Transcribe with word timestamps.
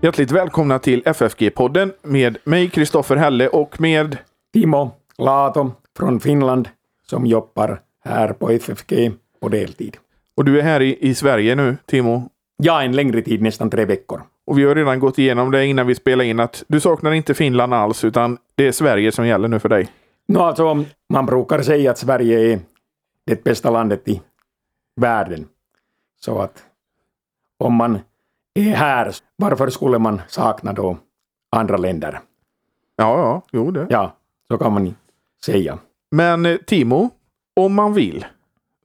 Hjärtligt 0.00 0.30
välkomna 0.30 0.78
till 0.78 1.02
FFG-podden 1.02 1.92
med 2.02 2.38
mig, 2.44 2.70
Kristoffer 2.70 3.16
Helle, 3.16 3.48
och 3.48 3.80
med 3.80 4.16
Timo 4.52 4.90
Laato 5.18 5.72
från 5.96 6.20
Finland 6.20 6.68
som 7.06 7.26
jobbar 7.26 7.80
här 8.04 8.32
på 8.32 8.50
FFG 8.50 9.12
på 9.40 9.48
deltid. 9.48 9.96
Och 10.36 10.44
du 10.44 10.58
är 10.58 10.62
här 10.62 10.82
i, 10.82 11.08
i 11.08 11.14
Sverige 11.14 11.54
nu, 11.54 11.76
Timo. 11.86 12.30
Ja, 12.56 12.82
en 12.82 12.96
längre 12.96 13.22
tid, 13.22 13.42
nästan 13.42 13.70
tre 13.70 13.84
veckor. 13.84 14.22
Och 14.46 14.58
vi 14.58 14.64
har 14.64 14.74
redan 14.74 15.00
gått 15.00 15.18
igenom 15.18 15.50
det 15.50 15.66
innan 15.66 15.86
vi 15.86 15.94
spelade 15.94 16.28
in 16.28 16.40
att 16.40 16.64
du 16.68 16.80
saknar 16.80 17.12
inte 17.12 17.34
Finland 17.34 17.74
alls, 17.74 18.04
utan 18.04 18.38
det 18.54 18.66
är 18.66 18.72
Sverige 18.72 19.12
som 19.12 19.26
gäller 19.26 19.48
nu 19.48 19.58
för 19.58 19.68
dig. 19.68 19.88
No, 20.28 20.38
alltså, 20.38 20.84
man 21.08 21.26
brukar 21.26 21.62
säga 21.62 21.90
att 21.90 21.98
Sverige 21.98 22.52
är 22.52 22.60
det 23.26 23.44
bästa 23.44 23.70
landet 23.70 24.08
i 24.08 24.22
världen. 24.96 25.46
Så 26.20 26.38
att 26.38 26.62
om 27.58 27.74
man 27.74 27.98
är 28.54 28.74
här, 28.74 29.14
varför 29.36 29.70
skulle 29.70 29.98
man 29.98 30.20
sakna 30.28 30.72
då 30.72 30.98
andra 31.56 31.76
länder? 31.76 32.20
Ja, 32.96 33.18
ja, 33.18 33.42
jo 33.52 33.70
det. 33.70 33.86
Ja, 33.90 34.16
så 34.48 34.58
kan 34.58 34.72
man 34.72 34.94
säga. 35.44 35.78
Men 36.10 36.46
eh, 36.46 36.56
Timo, 36.56 37.10
om 37.60 37.74
man 37.74 37.94
vill 37.94 38.26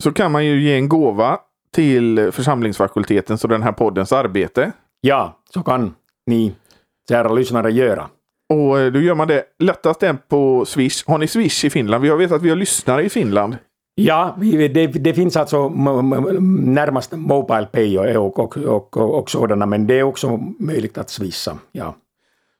så 0.04 0.14
kan 0.14 0.32
man 0.32 0.46
ju 0.46 0.62
ge 0.62 0.76
en 0.76 0.90
gåva 0.90 1.40
till 1.74 2.32
församlingsfakultetens 2.32 3.44
och 3.44 3.50
den 3.50 3.64
här 3.64 3.72
poddens 3.72 4.12
arbete. 4.12 4.72
Ja, 5.02 5.40
så 5.54 5.64
kan 5.64 5.96
ni 6.26 6.56
kära 7.10 7.34
lyssnare 7.34 7.72
göra. 7.72 8.10
Och 8.54 8.80
eh, 8.80 8.92
då 8.92 9.00
gör 9.00 9.16
man 9.16 9.28
det 9.28 9.44
lättast 9.60 10.04
än 10.04 10.18
på 10.18 10.66
Swish. 10.66 11.08
Har 11.08 11.18
ni 11.18 11.28
Swish 11.28 11.66
i 11.66 11.70
Finland? 11.70 12.04
Vi 12.04 12.10
har 12.10 12.18
vetat 12.18 12.36
att 12.36 12.42
vi 12.42 12.50
har 12.50 12.56
lyssnare 12.56 13.04
i 13.04 13.10
Finland. 13.10 13.58
Ja, 13.96 14.38
det, 14.40 14.88
det 14.88 15.14
finns 15.14 15.38
alltså 15.38 15.70
närmast 15.70 17.12
Mobile 17.12 17.66
Pay 17.66 17.98
och, 17.98 18.40
och, 18.40 18.58
och, 18.58 18.98
och, 18.98 19.20
och 19.20 19.30
sådana, 19.30 19.66
men 19.66 19.88
det 19.88 20.00
är 20.00 20.04
också 20.04 20.40
möjligt 20.60 20.98
att 20.98 21.10
swisha. 21.10 21.58
Ja. 21.72 21.96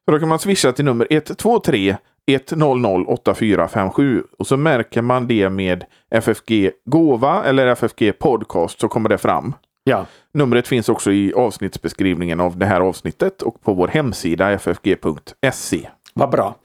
Så 0.06 0.12
då 0.12 0.20
kan 0.20 0.30
man 0.30 0.40
swisha 0.40 0.72
till 0.72 0.86
nummer 0.86 1.08
123 1.10 1.98
100 2.28 2.90
8457 3.08 4.24
och 4.40 4.48
så 4.48 4.58
märker 4.58 5.02
man 5.02 5.28
det 5.28 5.50
med 5.50 5.84
FFG 6.12 6.72
Gåva 6.86 7.44
eller 7.44 7.68
FFG 7.68 8.20
Podcast 8.20 8.80
så 8.80 8.88
kommer 8.88 9.10
det 9.10 9.18
fram. 9.18 9.56
Ja. 9.84 10.06
Numret 10.34 10.68
finns 10.68 10.90
också 10.90 11.12
i 11.12 11.34
avsnittsbeskrivningen 11.34 12.40
av 12.40 12.58
det 12.58 12.66
här 12.66 12.82
avsnittet 12.82 13.42
och 13.42 13.62
på 13.62 13.74
vår 13.74 13.88
hemsida 13.88 14.60
ffg.se. 14.60 15.90
Vad 16.14 16.30
bra. 16.30 16.56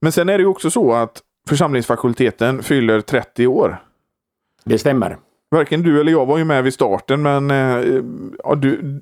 Men 0.00 0.12
sen 0.12 0.28
är 0.28 0.38
det 0.38 0.42
ju 0.42 0.48
också 0.48 0.70
så 0.70 0.92
att 0.92 1.22
församlingsfakulteten 1.48 2.62
fyller 2.62 3.00
30 3.00 3.46
år. 3.46 3.82
Det 4.66 4.78
stämmer. 4.78 5.16
Varken 5.50 5.82
du 5.82 6.00
eller 6.00 6.12
jag 6.12 6.26
var 6.26 6.38
ju 6.38 6.44
med 6.44 6.64
vid 6.64 6.74
starten, 6.74 7.22
men 7.22 7.50
eh, 7.50 8.02
ja, 8.44 8.54
du, 8.54 9.00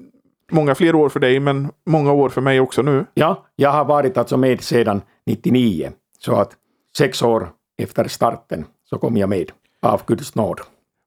många 0.50 0.74
fler 0.74 0.94
år 0.94 1.08
för 1.08 1.20
dig, 1.20 1.40
men 1.40 1.70
många 1.86 2.12
år 2.12 2.28
för 2.28 2.40
mig 2.40 2.60
också 2.60 2.82
nu. 2.82 3.06
Ja, 3.14 3.46
jag 3.56 3.70
har 3.70 3.84
varit 3.84 4.18
alltså 4.18 4.36
med 4.36 4.60
sedan 4.60 5.02
99, 5.26 5.90
så 6.18 6.34
att 6.34 6.52
sex 6.96 7.22
år 7.22 7.48
efter 7.82 8.08
starten 8.08 8.64
så 8.84 8.98
kom 8.98 9.16
jag 9.16 9.28
med 9.28 9.50
av 9.82 10.02
Guds 10.06 10.34
nåd. 10.34 10.60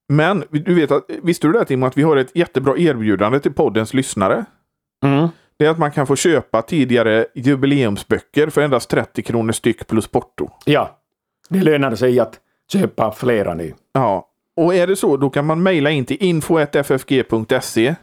Men 0.09 0.44
du 0.49 0.73
vet 0.73 0.92
att, 0.92 1.05
visste 1.23 1.47
du 1.47 1.53
det 1.53 1.66
Timo, 1.66 1.86
att 1.86 1.97
vi 1.97 2.03
har 2.03 2.17
ett 2.17 2.36
jättebra 2.36 2.77
erbjudande 2.77 3.39
till 3.39 3.53
poddens 3.53 3.94
lyssnare? 3.94 4.45
Mm. 5.03 5.27
Det 5.58 5.66
är 5.66 5.69
att 5.69 5.77
man 5.77 5.92
kan 5.92 6.08
få 6.08 6.16
köpa 6.16 6.61
tidigare 6.61 7.25
jubileumsböcker 7.36 8.49
för 8.49 8.61
endast 8.61 8.89
30 8.89 9.21
kronor 9.21 9.52
styck 9.52 9.88
plus 9.88 10.08
porto. 10.08 10.49
Ja, 10.66 10.99
det 11.49 11.61
lönar 11.61 11.95
sig 11.95 12.19
att 12.19 12.39
köpa 12.71 13.11
flera 13.11 13.53
nu. 13.53 13.73
Ja, 13.94 14.27
och 14.58 14.75
är 14.75 14.88
det 14.88 14.95
så 14.95 15.17
då 15.17 15.30
kan 15.30 15.45
man 15.45 15.63
mejla 15.63 15.89
in 15.92 16.05
till 16.05 16.17
info.ffg.se 16.20 17.95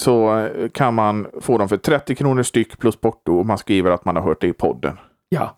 så 0.00 0.38
eh, 0.38 0.68
kan 0.68 0.94
man 0.94 1.26
få 1.40 1.58
dem 1.58 1.68
för 1.68 1.76
30 1.76 2.14
kronor 2.14 2.42
styck 2.42 2.78
plus 2.78 2.96
porto 2.96 3.38
och 3.38 3.46
man 3.46 3.58
skriver 3.58 3.90
att 3.90 4.04
man 4.04 4.16
har 4.16 4.22
hört 4.22 4.40
det 4.40 4.46
i 4.46 4.52
podden. 4.52 4.98
Ja, 5.28 5.56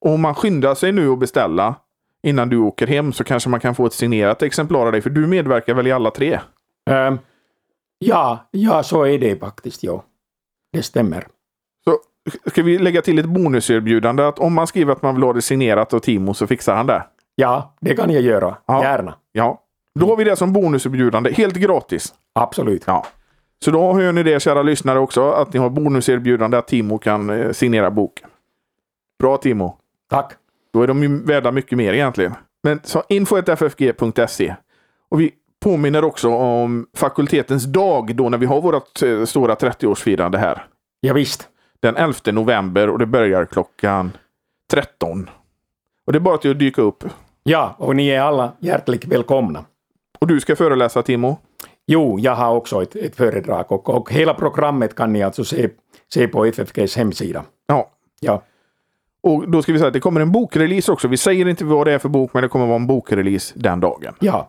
Och 0.00 0.10
om 0.10 0.20
man 0.20 0.34
skyndar 0.34 0.74
sig 0.74 0.92
nu 0.92 1.10
att 1.10 1.18
beställa 1.18 1.74
innan 2.22 2.48
du 2.48 2.56
åker 2.58 2.86
hem 2.86 3.12
så 3.12 3.24
kanske 3.24 3.48
man 3.48 3.60
kan 3.60 3.74
få 3.74 3.86
ett 3.86 3.92
signerat 3.92 4.42
exemplar 4.42 4.86
av 4.86 4.92
dig, 4.92 5.00
för 5.02 5.10
du 5.10 5.26
medverkar 5.26 5.74
väl 5.74 5.86
i 5.86 5.92
alla 5.92 6.10
tre? 6.10 6.40
Ehm, 6.90 7.18
ja, 7.98 8.48
ja, 8.50 8.82
så 8.82 9.02
är 9.06 9.18
det 9.18 9.40
faktiskt, 9.40 9.82
ja. 9.82 10.04
Det 10.72 10.82
stämmer. 10.82 11.26
Så 11.84 11.98
ska 12.50 12.62
vi 12.62 12.78
lägga 12.78 13.02
till 13.02 13.18
ett 13.18 13.26
bonuserbjudande 13.26 14.22
att 14.22 14.38
om 14.38 14.54
man 14.54 14.66
skriver 14.66 14.92
att 14.92 15.02
man 15.02 15.14
vill 15.14 15.24
ha 15.24 15.32
det 15.32 15.42
signerat 15.42 15.94
av 15.94 15.98
Timo 15.98 16.34
så 16.34 16.46
fixar 16.46 16.74
han 16.74 16.86
det? 16.86 17.02
Ja, 17.34 17.74
det 17.80 17.96
kan 17.96 18.10
jag 18.10 18.22
göra. 18.22 18.56
Ja. 18.66 18.82
Gärna. 18.82 19.14
Ja. 19.32 19.60
Då 20.00 20.06
har 20.06 20.16
vi 20.16 20.24
det 20.24 20.36
som 20.36 20.52
bonuserbjudande, 20.52 21.32
helt 21.32 21.56
gratis. 21.56 22.14
Absolut. 22.32 22.82
Ja. 22.86 23.06
Så 23.64 23.70
då 23.70 23.92
hör 23.92 24.12
ni 24.12 24.22
det 24.22 24.42
kära 24.42 24.62
lyssnare 24.62 24.98
också, 24.98 25.30
att 25.30 25.52
ni 25.52 25.60
har 25.60 25.70
bonuserbjudande 25.70 26.56
att 26.56 26.68
Timo 26.68 26.98
kan 26.98 27.30
eh, 27.30 27.52
signera 27.52 27.90
boken. 27.90 28.28
Bra 29.18 29.36
Timo! 29.36 29.78
Tack. 30.10 30.32
Då 30.72 30.82
är 30.82 30.86
de 30.86 31.02
ju 31.02 31.24
värda 31.24 31.52
mycket 31.52 31.78
mer 31.78 31.92
egentligen. 31.92 32.34
Men 32.62 32.80
så 32.84 33.02
info.ffg.se. 33.08 34.54
Och 35.08 35.20
vi 35.20 35.32
påminner 35.60 36.04
också 36.04 36.30
om 36.30 36.86
fakultetens 36.96 37.64
dag 37.64 38.16
då 38.16 38.28
när 38.28 38.38
vi 38.38 38.46
har 38.46 38.60
vårt 38.60 39.02
eh, 39.02 39.24
stora 39.24 39.54
30-årsfirande 39.54 40.36
här. 40.36 40.66
Ja, 41.00 41.12
visst. 41.12 41.48
Den 41.80 41.96
11 41.96 42.14
november 42.32 42.90
och 42.90 42.98
det 42.98 43.06
börjar 43.06 43.44
klockan 43.44 44.12
13. 44.70 45.30
Och 46.06 46.12
det 46.12 46.18
är 46.18 46.20
bara 46.20 46.38
till 46.38 46.50
att 46.50 46.58
dyka 46.58 46.82
upp. 46.82 47.04
Ja, 47.42 47.74
och 47.78 47.96
ni 47.96 48.08
är 48.08 48.20
alla 48.20 48.52
hjärtligt 48.58 49.04
välkomna. 49.04 49.64
Och 50.24 50.28
du 50.28 50.40
ska 50.40 50.56
föreläsa 50.56 51.02
Timo. 51.02 51.36
Jo, 51.86 52.18
jag 52.20 52.34
har 52.34 52.54
också 52.54 52.82
ett, 52.82 52.96
ett 52.96 53.16
föredrag 53.16 53.72
och, 53.72 53.88
och 53.88 54.12
hela 54.12 54.34
programmet 54.34 54.94
kan 54.94 55.12
ni 55.12 55.22
alltså 55.22 55.44
se, 55.44 55.68
se 56.14 56.28
på 56.28 56.44
FFGs 56.44 56.96
hemsida. 56.96 57.44
Ja. 57.66 57.90
Ja, 58.20 58.42
Och 59.22 59.48
då 59.48 59.62
ska 59.62 59.72
vi 59.72 59.78
säga 59.78 59.86
att 59.88 59.92
det 59.94 60.00
kommer 60.00 60.20
en 60.20 60.32
bokrelease 60.32 60.92
också. 60.92 61.08
Vi 61.08 61.16
säger 61.16 61.48
inte 61.48 61.64
vad 61.64 61.86
det 61.86 61.92
är 61.92 61.98
för 61.98 62.08
bok, 62.08 62.30
men 62.34 62.42
det 62.42 62.48
kommer 62.48 62.66
vara 62.66 62.76
en 62.76 62.86
bokrelease 62.86 63.54
den 63.56 63.80
dagen. 63.80 64.14
ja. 64.20 64.48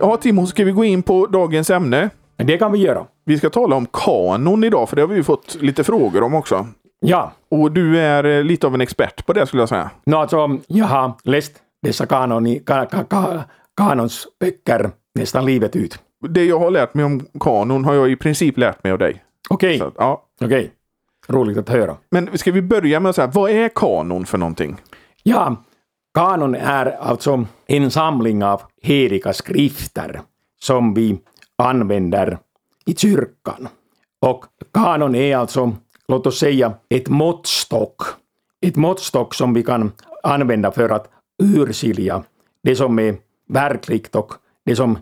Ja, 0.00 0.16
Timo, 0.16 0.46
ska 0.46 0.64
vi 0.64 0.72
gå 0.72 0.84
in 0.84 1.02
på 1.02 1.26
dagens 1.26 1.70
ämne? 1.70 2.10
Det 2.36 2.58
kan 2.58 2.72
vi 2.72 2.78
göra. 2.78 3.06
Vi 3.24 3.38
ska 3.38 3.50
tala 3.50 3.76
om 3.76 3.86
kanon 3.92 4.64
idag, 4.64 4.88
för 4.88 4.96
det 4.96 5.02
har 5.02 5.08
vi 5.08 5.16
ju 5.16 5.22
fått 5.22 5.56
lite 5.60 5.84
frågor 5.84 6.22
om 6.22 6.34
också. 6.34 6.66
Ja, 7.00 7.32
Och 7.48 7.72
du 7.72 7.98
är 7.98 8.24
eh, 8.24 8.44
lite 8.44 8.66
av 8.66 8.74
en 8.74 8.80
expert 8.80 9.26
på 9.26 9.32
det 9.32 9.46
skulle 9.46 9.62
jag 9.62 9.68
säga. 9.68 9.90
no, 10.06 10.14
alltså, 10.14 10.58
jag 10.66 10.84
har 10.86 11.12
läst 11.24 11.52
dessa 11.82 12.06
kanoni, 12.06 12.58
ka, 12.58 12.86
ka, 12.86 13.04
ka, 13.04 13.44
kanonsböcker 13.76 14.90
nästan 15.14 15.46
livet 15.46 15.76
ut. 15.76 15.98
Det 16.28 16.44
jag 16.44 16.58
har 16.58 16.70
lärt 16.70 16.94
mig 16.94 17.04
om 17.04 17.26
kanon 17.40 17.84
har 17.84 17.94
jag 17.94 18.10
i 18.10 18.16
princip 18.16 18.58
lärt 18.58 18.84
mig 18.84 18.92
av 18.92 18.98
dig. 18.98 19.24
Okej, 19.50 19.80
att, 19.80 19.94
ja. 19.96 20.22
okej. 20.40 20.70
Roligt 21.28 21.58
att 21.58 21.68
höra. 21.68 21.96
Men 22.10 22.38
ska 22.38 22.52
vi 22.52 22.62
börja 22.62 23.00
med 23.00 23.10
att 23.10 23.16
säga, 23.16 23.30
vad 23.34 23.50
är 23.50 23.68
kanon 23.68 24.26
för 24.26 24.38
någonting? 24.38 24.76
Ja, 25.22 25.56
kanon 26.14 26.54
är 26.54 26.86
alltså 26.86 27.44
en 27.66 27.90
samling 27.90 28.44
av 28.44 28.62
heliga 28.82 29.32
skrifter 29.32 30.20
som 30.60 30.94
vi 30.94 31.18
använder 31.58 32.38
i 32.86 32.94
kyrkan. 32.94 33.68
Och 34.20 34.44
kanon 34.74 35.14
är 35.14 35.36
alltså, 35.36 35.72
låt 36.08 36.26
oss 36.26 36.38
säga, 36.38 36.72
ett 36.88 37.08
måttstock. 37.08 38.02
Ett 38.60 38.76
måttstock 38.76 39.34
som 39.34 39.54
vi 39.54 39.62
kan 39.62 39.92
använda 40.22 40.72
för 40.72 40.88
att 40.88 41.10
urskilja 41.42 42.22
det 42.62 42.76
som 42.76 42.98
är 42.98 43.16
verkligt 43.48 44.16
och 44.16 44.32
det 44.64 44.76
som 44.76 44.98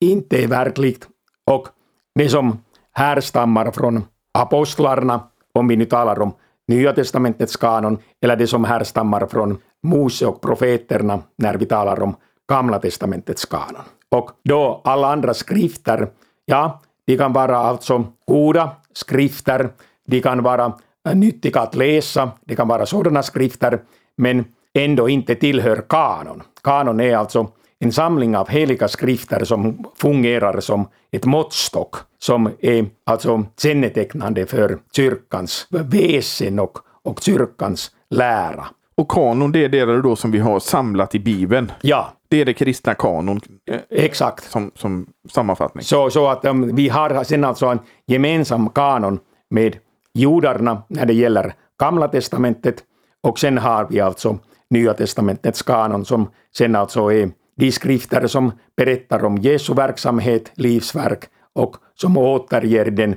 inte 0.00 0.42
är 0.44 0.46
verkligt 0.46 1.08
och 1.46 1.68
det 2.14 2.28
som 2.28 2.62
härstammar 2.92 3.70
från 3.70 4.04
apostlarna, 4.32 5.20
om 5.52 5.68
vi 5.68 5.76
nu 5.76 5.84
talar 5.84 6.20
om 6.20 6.34
Nya 6.68 6.92
testamentets 6.92 7.56
kanon, 7.56 7.98
eller 8.20 8.36
det 8.36 8.46
som 8.46 8.64
härstammar 8.64 9.26
från 9.26 9.58
Mose 9.82 10.26
och 10.26 10.40
profeterna 10.40 11.22
när 11.36 11.54
vi 11.54 11.66
talar 11.66 12.02
om 12.02 12.16
Gamla 12.48 12.78
testamentets 12.78 13.44
kanon. 13.44 13.82
Och 14.10 14.30
då 14.44 14.80
alla 14.84 15.12
andra 15.12 15.34
skrifter, 15.34 16.08
ja, 16.44 16.80
de 17.06 17.16
kan 17.16 17.32
vara 17.32 17.56
alltså 17.56 18.04
goda 18.26 18.70
skrifter, 18.92 19.70
de 20.08 20.20
kan 20.20 20.42
vara 20.42 20.72
äh, 21.08 21.14
nyttiga 21.14 21.60
att 21.60 21.74
läsa, 21.74 22.30
det 22.44 22.56
kan 22.56 22.68
vara 22.68 22.86
sådana 22.86 23.22
skrifter, 23.22 23.80
men 24.16 24.44
ändå 24.74 25.08
inte 25.08 25.34
tillhör 25.34 25.84
kanon. 25.88 26.42
Kanon 26.62 27.00
är 27.00 27.16
alltså 27.16 27.48
en 27.78 27.92
samling 27.92 28.36
av 28.36 28.48
heliga 28.48 28.88
skrifter 28.88 29.44
som 29.44 29.84
fungerar 29.96 30.60
som 30.60 30.88
ett 31.10 31.24
måttstock 31.24 31.96
som 32.18 32.50
är 32.60 32.86
alltså 33.06 33.44
kännetecknande 33.62 34.46
för 34.46 34.78
kyrkans 34.96 35.66
väsen 35.70 36.58
och, 36.58 36.78
och 37.04 37.20
kyrkans 37.20 37.90
lära. 38.10 38.66
Och 38.94 39.08
kanon, 39.08 39.52
det 39.52 39.64
är 39.64 39.68
det 39.68 40.02
då 40.02 40.16
som 40.16 40.30
vi 40.30 40.38
har 40.38 40.60
samlat 40.60 41.14
i 41.14 41.18
Bibeln. 41.18 41.72
Ja, 41.80 42.12
Det 42.28 42.40
är 42.40 42.44
det 42.44 42.54
kristna 42.54 42.94
kanon 42.94 43.40
eh, 43.70 43.80
exakt. 43.90 44.44
som, 44.44 44.70
som 44.74 45.06
sammanfattning. 45.30 45.84
Så, 45.84 46.10
så 46.10 46.28
att 46.28 46.44
um, 46.44 46.76
vi 46.76 46.88
har 46.88 47.24
sen 47.24 47.44
alltså 47.44 47.66
en 47.66 47.78
gemensam 48.06 48.70
kanon 48.70 49.18
med 49.50 49.76
judarna 50.14 50.82
när 50.88 51.06
det 51.06 51.14
gäller 51.14 51.54
Gamla 51.80 52.08
testamentet 52.08 52.84
och 53.22 53.38
sen 53.38 53.58
har 53.58 53.86
vi 53.90 54.00
alltså 54.00 54.38
Nya 54.70 54.94
testamentets 54.94 55.62
kanon 55.62 56.04
som 56.04 56.30
sen 56.56 56.76
alltså 56.76 57.12
är 57.12 57.30
de 57.56 57.72
skrifter 57.72 58.26
som 58.26 58.52
berättar 58.76 59.24
om 59.24 59.38
Jesu 59.38 59.74
verksamhet, 59.74 60.52
livsverk 60.54 61.24
och 61.54 61.76
som 61.94 62.16
återger 62.16 62.84
den 62.90 63.16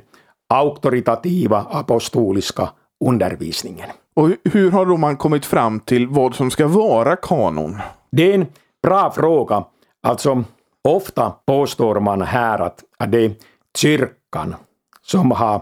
auktoritativa 0.50 1.66
apostoliska 1.72 2.70
undervisningen. 3.06 3.90
Och 4.14 4.30
hur 4.44 4.72
har 4.72 4.86
då 4.86 4.98
man 4.98 5.18
kommit 5.18 5.46
fram 5.46 5.80
till 5.80 6.08
vad 6.08 6.36
som 6.36 6.52
ska 6.52 6.68
vara 6.68 7.16
kanon? 7.16 7.78
Det 8.12 8.32
är 8.32 8.36
en 8.36 8.46
bra 8.84 9.12
fråga. 9.12 9.66
Alltså, 10.04 10.44
ofta 10.84 11.34
påstår 11.46 12.00
man 12.00 12.22
här 12.22 12.60
att, 12.60 12.84
att 12.98 13.12
det 13.12 13.26
är 13.26 13.32
kyrkan 13.78 14.56
som 15.02 15.32
har 15.32 15.62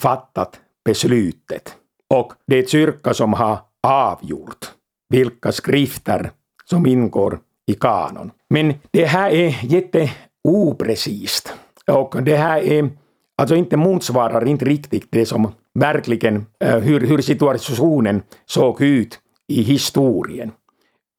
fattat 0.00 0.60
beslutet. 0.86 1.76
Och 2.14 2.32
det 2.46 2.58
är 2.58 2.66
kyrkan 2.66 3.14
som 3.14 3.32
har 3.32 3.58
avgjort 3.82 4.70
vilka 5.08 5.52
skrifter 5.52 6.30
som 6.64 6.86
ingår 6.86 7.38
i 7.66 7.74
kanon. 7.74 8.30
Men 8.50 8.74
det 8.90 9.04
här 9.04 9.30
är 9.30 9.64
jätteoprecist. 9.64 11.54
Och 11.86 12.22
det 12.22 12.36
här 12.36 12.58
är 12.58 12.90
alltså 13.36 13.54
inte 13.54 13.76
motsvarar 13.76 14.48
inte 14.48 14.64
riktigt 14.64 15.08
det 15.10 15.26
som 15.26 15.52
verkligen 15.74 16.46
eh, 16.60 16.78
hur, 16.78 17.00
hur 17.00 17.22
situationen 17.22 18.22
såg 18.46 18.82
ut 18.82 19.20
i 19.48 19.62
historien. 19.62 20.52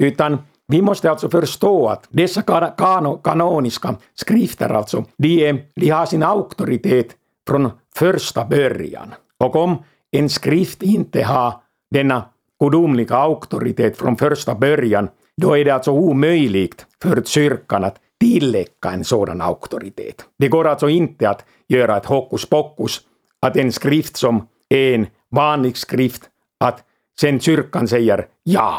Utan 0.04 0.38
vi 0.68 0.81
måste 0.81 1.12
alltså 1.12 1.30
förstå 1.30 1.88
att 1.88 2.08
dessa 2.10 2.42
kano, 2.42 3.18
kanoniska 3.18 3.96
skrifter 4.16 4.69
alltså, 4.69 5.06
de, 5.18 5.48
är, 5.48 5.66
de 5.75 5.90
har 5.90 6.06
sin 6.06 6.24
auktoritet 6.24 7.08
från 7.48 7.72
första 7.96 8.46
början. 8.46 9.14
Och 9.39 9.56
om 9.56 9.84
en 10.12 10.30
skrift 10.30 10.84
inte 10.84 11.24
har 11.24 11.54
denna 11.92 12.25
gudomliga 12.60 13.16
auktoritet 13.16 13.98
från 13.98 14.18
första 14.18 14.56
början, 14.56 15.10
då 15.38 15.57
är 15.57 15.66
det 15.66 15.72
alltså 15.72 15.92
omöjligt 15.92 16.86
för 17.01 17.22
kyrkan 17.22 17.84
att 17.84 17.95
tillägga 18.19 18.92
en 18.92 19.04
sådan 19.04 19.42
auktoritet. 19.42 20.25
Det 20.38 20.48
går 20.48 20.68
alltså 20.68 20.89
inte 20.89 21.30
att 21.30 21.45
göra 21.68 21.98
ett 21.98 22.06
hokus 22.06 22.45
pokus, 22.45 23.01
att 23.39 23.57
en 23.57 23.72
skrift 23.72 24.18
som 24.18 24.48
är 24.69 24.95
en 24.95 25.07
vanlig 25.30 25.78
skrift, 25.78 26.22
att 26.60 26.83
sen 27.19 27.40
kyrkan 27.40 27.88
säger 27.88 28.28
ja, 28.44 28.78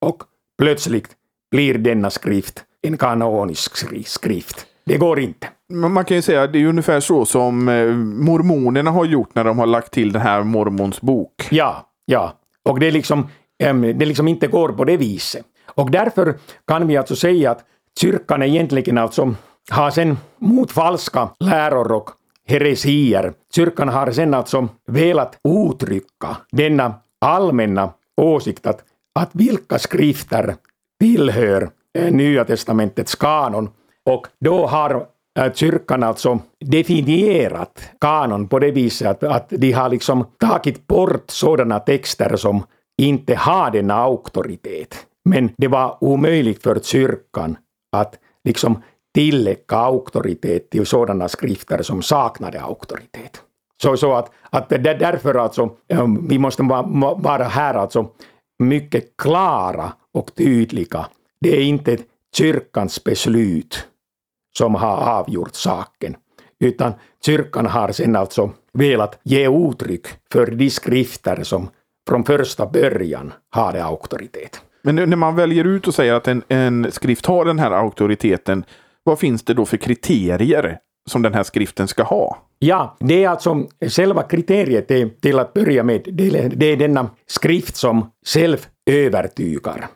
och 0.00 0.22
plötsligt 0.58 1.08
blir 1.50 1.78
denna 1.78 2.10
skrift 2.10 2.64
en 2.82 2.96
kanonisk 2.96 3.76
skrift. 4.06 4.66
Det 4.86 4.98
går 4.98 5.20
inte. 5.20 5.48
Man 5.72 6.04
kan 6.04 6.16
ju 6.16 6.22
säga 6.22 6.42
att 6.42 6.52
det 6.52 6.62
är 6.62 6.66
ungefär 6.66 7.00
så 7.00 7.24
som 7.24 7.68
eh, 7.68 7.86
mormonerna 7.94 8.90
har 8.90 9.04
gjort 9.04 9.34
när 9.34 9.44
de 9.44 9.58
har 9.58 9.66
lagt 9.66 9.92
till 9.92 10.12
den 10.12 10.22
här 10.22 10.42
mormons 10.42 11.00
bok. 11.00 11.48
Ja, 11.50 11.90
ja. 12.04 12.32
Och 12.64 12.80
det, 12.80 12.90
liksom, 12.90 13.28
det 13.94 14.06
liksom 14.06 14.28
inte 14.28 14.46
går 14.46 14.68
på 14.68 14.84
det 14.84 14.96
viset. 14.96 15.44
Och 15.66 15.90
därför 15.90 16.34
kan 16.66 16.86
vi 16.86 16.96
alltså 16.96 17.16
säga 17.16 17.50
att 17.50 17.64
kyrkan 18.00 18.42
egentligen 18.42 18.98
alltså 18.98 19.34
har 19.70 19.90
sen 19.90 20.18
mot 20.38 20.72
falska 20.72 21.28
läror 21.40 21.92
och 21.92 22.10
heresier, 22.48 23.32
kyrkan 23.54 23.88
har 23.88 24.10
sen 24.10 24.34
alltså 24.34 24.68
velat 24.86 25.38
uttrycka 25.48 26.36
denna 26.52 26.94
allmänna 27.20 27.92
åsikt 28.16 28.66
att, 28.66 28.84
att 29.14 29.30
vilka 29.32 29.78
skrifter 29.78 30.54
tillhör 31.00 31.70
eh, 31.98 32.12
Nya 32.12 32.44
testamentets 32.44 33.14
kanon. 33.14 33.70
Och 34.06 34.26
då 34.40 34.66
har 34.66 35.06
äh, 35.38 35.52
kyrkan 35.52 36.02
alltså 36.02 36.38
definierat 36.60 37.90
kanon 38.00 38.48
på 38.48 38.58
det 38.58 38.70
viset 38.70 39.06
att, 39.06 39.22
att 39.22 39.48
de 39.48 39.72
har 39.72 39.88
liksom 39.88 40.24
tagit 40.38 40.86
bort 40.86 41.30
sådana 41.30 41.80
texter 41.80 42.36
som 42.36 42.62
inte 43.02 43.34
har 43.34 43.70
denna 43.70 43.94
auktoritet. 43.94 45.06
Men 45.24 45.50
det 45.56 45.68
var 45.68 45.96
omöjligt 46.00 46.62
för 46.62 46.80
kyrkan 46.80 47.56
att 47.96 48.18
liksom 48.44 48.82
tillägga 49.14 49.76
auktoritet 49.76 50.70
till 50.70 50.86
sådana 50.86 51.28
skrifter 51.28 51.82
som 51.82 52.02
saknade 52.02 52.60
auktoritet. 52.60 53.42
Så, 53.82 53.96
så 53.96 54.14
att, 54.14 54.30
att 54.50 54.68
det 54.68 54.78
därför 54.78 55.34
alltså, 55.34 55.70
ähm, 55.88 56.28
vi 56.28 56.38
måste 56.38 56.62
vara 57.16 57.44
här 57.44 57.74
alltså 57.74 58.10
mycket 58.58 59.16
klara 59.16 59.92
och 60.14 60.34
tydliga. 60.34 61.06
Det 61.40 61.56
är 61.56 61.62
inte 61.62 61.98
kyrkans 62.36 63.04
beslut 63.04 63.86
som 64.56 64.74
har 64.74 64.96
avgjort 64.96 65.54
saken, 65.54 66.16
utan 66.60 66.92
kyrkan 67.26 67.66
har 67.66 67.92
sen 67.92 68.16
alltså 68.16 68.50
velat 68.72 69.18
ge 69.22 69.48
uttryck 69.48 70.06
för 70.32 70.46
de 70.46 70.70
skrifter 70.70 71.42
som 71.42 71.68
från 72.08 72.24
första 72.24 72.66
början 72.66 73.32
hade 73.50 73.84
auktoritet. 73.84 74.60
Men 74.82 74.96
när 74.96 75.16
man 75.16 75.36
väljer 75.36 75.64
ut 75.64 75.88
och 75.88 75.94
säger 75.94 76.14
att 76.14 76.28
en, 76.28 76.42
en 76.48 76.92
skrift 76.92 77.26
har 77.26 77.44
den 77.44 77.58
här 77.58 77.70
auktoriteten, 77.70 78.64
vad 79.04 79.18
finns 79.18 79.42
det 79.42 79.54
då 79.54 79.64
för 79.64 79.76
kriterier 79.76 80.78
som 81.10 81.22
den 81.22 81.34
här 81.34 81.42
skriften 81.42 81.88
ska 81.88 82.02
ha? 82.02 82.38
Ja, 82.58 82.96
det 83.00 83.24
är 83.24 83.28
alltså 83.28 83.66
själva 83.80 84.22
kriteriet 84.22 84.90
är, 84.90 85.08
till 85.20 85.38
att 85.38 85.54
börja 85.54 85.82
med, 85.82 86.00
det 86.56 86.66
är 86.66 86.76
denna 86.76 87.10
skrift 87.26 87.76
som 87.76 88.10
själv 88.26 88.66
övertygar 88.86 89.86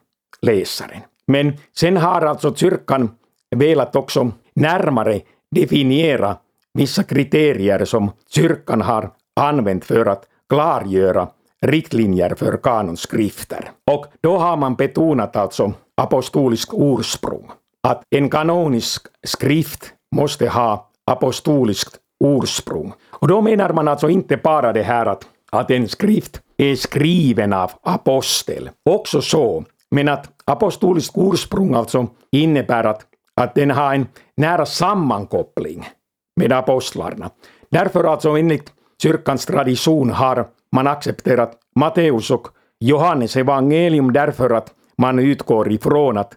läsaren. 0.42 1.00
Men 1.26 1.52
sen 1.76 1.96
har 1.96 2.22
alltså 2.22 2.54
kyrkan 2.54 3.10
velat 3.56 3.96
också 3.96 4.32
närmare 4.54 5.20
definiera 5.50 6.36
vissa 6.74 7.02
kriterier 7.02 7.84
som 7.84 8.10
kyrkan 8.30 8.80
har 8.80 9.10
använt 9.40 9.84
för 9.84 10.06
att 10.06 10.24
klargöra 10.48 11.28
riktlinjer 11.60 12.34
för 12.34 12.56
kanonskrifter. 12.62 13.70
Och 13.90 14.06
då 14.20 14.38
har 14.38 14.56
man 14.56 14.74
betonat 14.74 15.36
alltså 15.36 15.72
apostolisk 15.96 16.68
ursprung. 16.72 17.50
Att 17.82 18.02
en 18.10 18.30
kanonisk 18.30 19.06
skrift 19.26 19.92
måste 20.16 20.48
ha 20.48 20.90
apostoliskt 21.06 21.98
ursprung. 22.24 22.92
Och 23.10 23.28
då 23.28 23.40
menar 23.40 23.72
man 23.72 23.88
alltså 23.88 24.08
inte 24.08 24.36
bara 24.36 24.72
det 24.72 24.82
här 24.82 25.06
att, 25.06 25.26
att 25.52 25.70
en 25.70 25.88
skrift 25.88 26.40
är 26.56 26.74
skriven 26.74 27.52
av 27.52 27.70
apostel. 27.82 28.70
Också 28.90 29.22
så, 29.22 29.64
men 29.90 30.08
att 30.08 30.28
apostoliskt 30.44 31.14
ursprung 31.18 31.74
alltså 31.74 32.06
innebär 32.32 32.84
att, 32.84 33.06
att 33.40 33.54
den 33.54 33.70
har 33.70 33.94
en 33.94 34.06
nära 34.36 34.66
sammankoppling 34.66 35.88
med 36.36 36.52
apostlarna. 36.52 37.30
Därför 37.70 38.04
alltså 38.04 38.28
enligt 38.28 38.72
kyrkans 39.02 39.46
tradition 39.46 40.10
har 40.10 40.48
man 40.72 40.86
accepterat 40.86 41.52
Matteus 41.74 42.30
och 42.30 42.48
Johannes 42.78 43.36
evangelium 43.36 44.12
därför 44.12 44.50
att 44.50 44.74
man 44.98 45.18
utgår 45.18 45.72
ifrån 45.72 46.18
att 46.18 46.32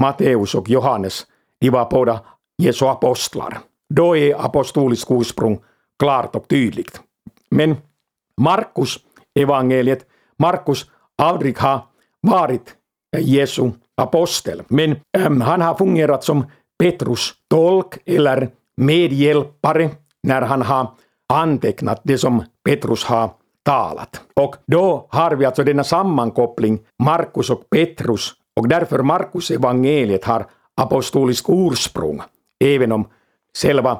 Matteus 0.00 0.54
och 0.54 0.68
Johannes, 0.68 1.26
de 1.60 1.70
var 1.70 1.90
båda 1.90 2.20
Jesu 2.58 2.86
apostlar. 2.86 3.58
Då 3.94 4.16
är 4.16 4.44
apostolisk 4.44 5.10
ursprung 5.10 5.60
klart 5.98 6.36
och 6.36 6.48
tydligt. 6.48 7.00
Men 7.50 7.76
Markus 8.40 8.98
evangeliet, 9.34 10.06
Markus 10.36 10.86
aldrig 11.16 11.58
har 11.58 11.80
varit 12.20 12.74
Jesu 13.18 13.70
apostel, 13.98 14.62
men 14.68 14.96
äm, 15.18 15.40
han 15.40 15.60
har 15.60 15.74
fungerat 15.74 16.24
som 16.24 16.44
Petrus 16.78 17.32
tolk 17.50 17.98
eller 18.06 18.48
medhjälpare 18.76 19.90
när 20.22 20.42
han 20.42 20.62
har 20.62 20.88
antecknat 21.32 22.00
det 22.04 22.18
som 22.18 22.44
Petrus 22.64 23.04
har 23.04 23.30
talat. 23.64 24.20
Och 24.36 24.56
då 24.66 25.06
har 25.10 25.36
vi 25.36 25.44
alltså 25.44 25.64
denna 25.64 25.84
sammankoppling 25.84 26.80
Markus 27.02 27.50
och 27.50 27.70
Petrus 27.70 28.32
och 28.60 28.68
därför 28.68 29.02
Markus 29.02 29.50
evangeliet 29.50 30.24
har 30.24 30.46
apostolisk 30.80 31.44
ursprung, 31.48 32.22
även 32.64 32.92
om 32.92 33.08
själva 33.62 33.98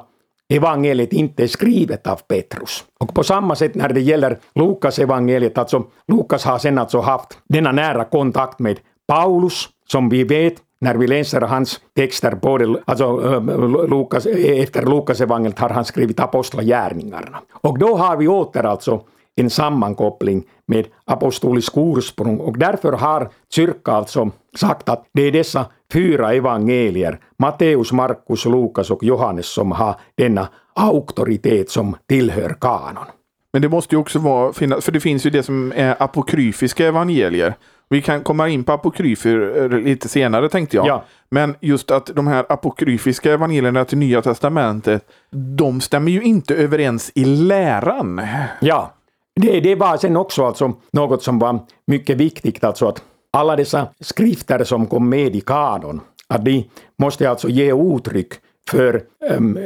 evangeliet 0.53 1.13
inte 1.13 1.43
är 1.43 1.47
skrivet 1.47 2.07
av 2.07 2.15
Petrus. 2.15 2.83
Och 2.99 3.13
på 3.15 3.23
samma 3.23 3.55
sätt 3.55 3.75
när 3.75 3.89
det 3.89 4.01
gäller 4.01 4.37
Lukas 4.55 4.99
evangeliet, 4.99 5.57
alltså 5.57 5.83
Lukas 6.07 6.45
har 6.45 6.57
sen 6.57 6.77
alltså 6.77 6.99
haft 6.99 7.37
denna 7.49 7.71
nära 7.71 8.05
kontakt 8.05 8.59
med 8.59 8.79
Paulus, 9.07 9.69
som 9.91 10.09
vi 10.09 10.23
vet 10.23 10.53
när 10.81 10.95
vi 10.95 11.07
läser 11.07 11.41
hans 11.41 11.79
texter, 11.95 12.35
både, 12.35 12.81
alltså, 12.85 13.05
eh, 13.05 13.89
Lukas, 13.89 14.25
eh, 14.25 14.59
efter 14.59 14.85
Lukasevangeliet 14.85 15.59
har 15.59 15.69
han 15.69 15.85
skrivit 15.85 16.19
apostlagärningarna. 16.19 17.41
Och 17.51 17.79
då 17.79 17.97
har 17.97 18.17
vi 18.17 18.27
åter 18.27 18.65
alltså 18.65 19.01
en 19.35 19.49
sammankoppling 19.49 20.43
med 20.65 20.87
apostolisk 21.05 21.73
ursprung 21.75 22.37
och 22.37 22.57
därför 22.57 22.91
har 22.91 23.29
kyrkan 23.53 23.95
alltså 23.95 24.31
sagt 24.57 24.89
att 24.89 25.05
det 25.13 25.21
är 25.21 25.31
dessa 25.31 25.65
fyra 25.93 26.33
evangelier, 26.33 27.19
Matteus, 27.37 27.91
Markus, 27.91 28.45
Lukas 28.45 28.91
och 28.91 29.03
Johannes, 29.03 29.47
som 29.47 29.71
har 29.71 29.95
denna 30.15 30.47
auktoritet 30.73 31.69
som 31.69 31.95
tillhör 32.07 32.55
kanon. 32.61 33.05
Men 33.53 33.61
det 33.61 33.69
måste 33.69 33.95
ju 33.95 33.99
också 33.99 34.19
vara, 34.19 34.53
för 34.53 34.91
det 34.91 34.99
finns 34.99 35.25
ju 35.25 35.29
det 35.29 35.43
som 35.43 35.73
är 35.75 36.03
apokryfiska 36.03 36.87
evangelier. 36.87 37.55
Vi 37.89 38.01
kan 38.01 38.23
komma 38.23 38.49
in 38.49 38.63
på 38.63 38.71
apokryfer 38.71 39.61
eh, 39.61 39.79
lite 39.79 40.09
senare 40.09 40.49
tänkte 40.49 40.77
jag. 40.77 40.87
Ja. 40.87 41.03
Men 41.29 41.55
just 41.59 41.91
att 41.91 42.05
de 42.05 42.27
här 42.27 42.45
apokryfiska 42.49 43.33
evangelierna 43.33 43.85
till 43.85 43.97
Nya 43.97 44.21
Testamentet, 44.21 45.05
de 45.31 45.81
stämmer 45.81 46.11
ju 46.11 46.21
inte 46.21 46.55
överens 46.55 47.11
i 47.15 47.25
läran. 47.25 48.21
Ja, 48.61 48.93
det, 49.35 49.59
det 49.59 49.75
var 49.75 49.97
sen 49.97 50.17
också 50.17 50.45
alltså 50.45 50.73
något 50.91 51.23
som 51.23 51.39
var 51.39 51.59
mycket 51.87 52.17
viktigt, 52.17 52.63
alltså 52.63 52.87
att 52.87 53.03
alla 53.31 53.55
dessa 53.55 53.87
skrifter 53.99 54.63
som 54.63 54.87
kom 54.87 55.09
med 55.09 55.35
i 55.35 55.41
kanon, 55.41 56.01
att 56.27 56.45
de 56.45 56.69
måste 56.97 57.29
alltså 57.29 57.49
ge 57.49 57.73
uttryck 57.73 58.33
för 58.69 59.01
um, 59.37 59.57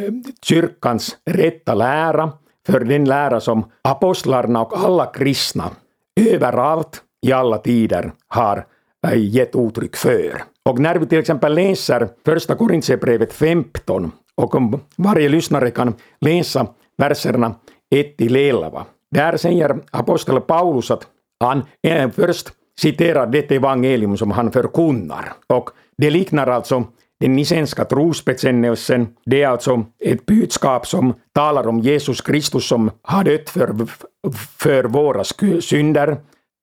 kyrkans 0.41 1.17
rätta 1.25 1.73
lära, 1.73 2.31
för 2.67 2.79
den 2.79 3.05
lära 3.05 3.39
som 3.39 3.65
apostlarna 3.81 4.61
och 4.61 4.79
alla 4.79 5.05
kristna 5.05 5.69
överallt 6.15 7.01
i 7.23 7.31
alla 7.31 7.57
tider 7.57 8.11
har 8.27 8.65
äh, 9.07 9.17
gett 9.17 9.55
uttryck 9.55 9.95
för. 9.95 10.43
Och 10.65 10.79
när 10.79 10.95
vi 10.95 11.05
till 11.05 11.19
exempel 11.19 11.55
läser 11.55 12.09
första 12.25 12.55
Korintierbrevet 12.55 13.33
15 13.33 14.11
och 14.35 14.55
om 14.55 14.79
varje 14.97 15.29
lyssnare 15.29 15.71
kan 15.71 15.93
läsa 16.21 16.67
verserna 16.97 17.55
1 17.95 18.17
till 18.17 18.35
11. 18.35 18.85
Där 19.11 19.37
säger 19.37 19.79
apostel 19.91 20.41
Paulus 20.41 20.91
att 20.91 21.07
han 21.39 21.63
eh, 21.83 22.09
först 22.09 22.49
citerar 22.79 23.27
det 23.27 23.51
evangelium 23.51 24.17
som 24.17 24.31
han 24.31 24.51
förkunnar. 24.51 25.33
Och 25.47 25.69
det 25.97 26.09
liknar 26.09 26.47
alltså 26.47 26.83
den 27.19 27.35
nicenska 27.35 27.85
trosbekännelsen. 27.85 29.07
Det 29.25 29.43
är 29.43 29.47
alltså 29.47 29.85
ett 29.99 30.25
budskap 30.25 30.87
som 30.87 31.13
talar 31.33 31.67
om 31.67 31.79
Jesus 31.79 32.21
Kristus 32.21 32.67
som 32.67 32.91
har 33.01 33.23
dött 33.23 33.49
för, 33.49 33.75
för 34.57 34.83
våra 34.83 35.23
synder 35.61 36.17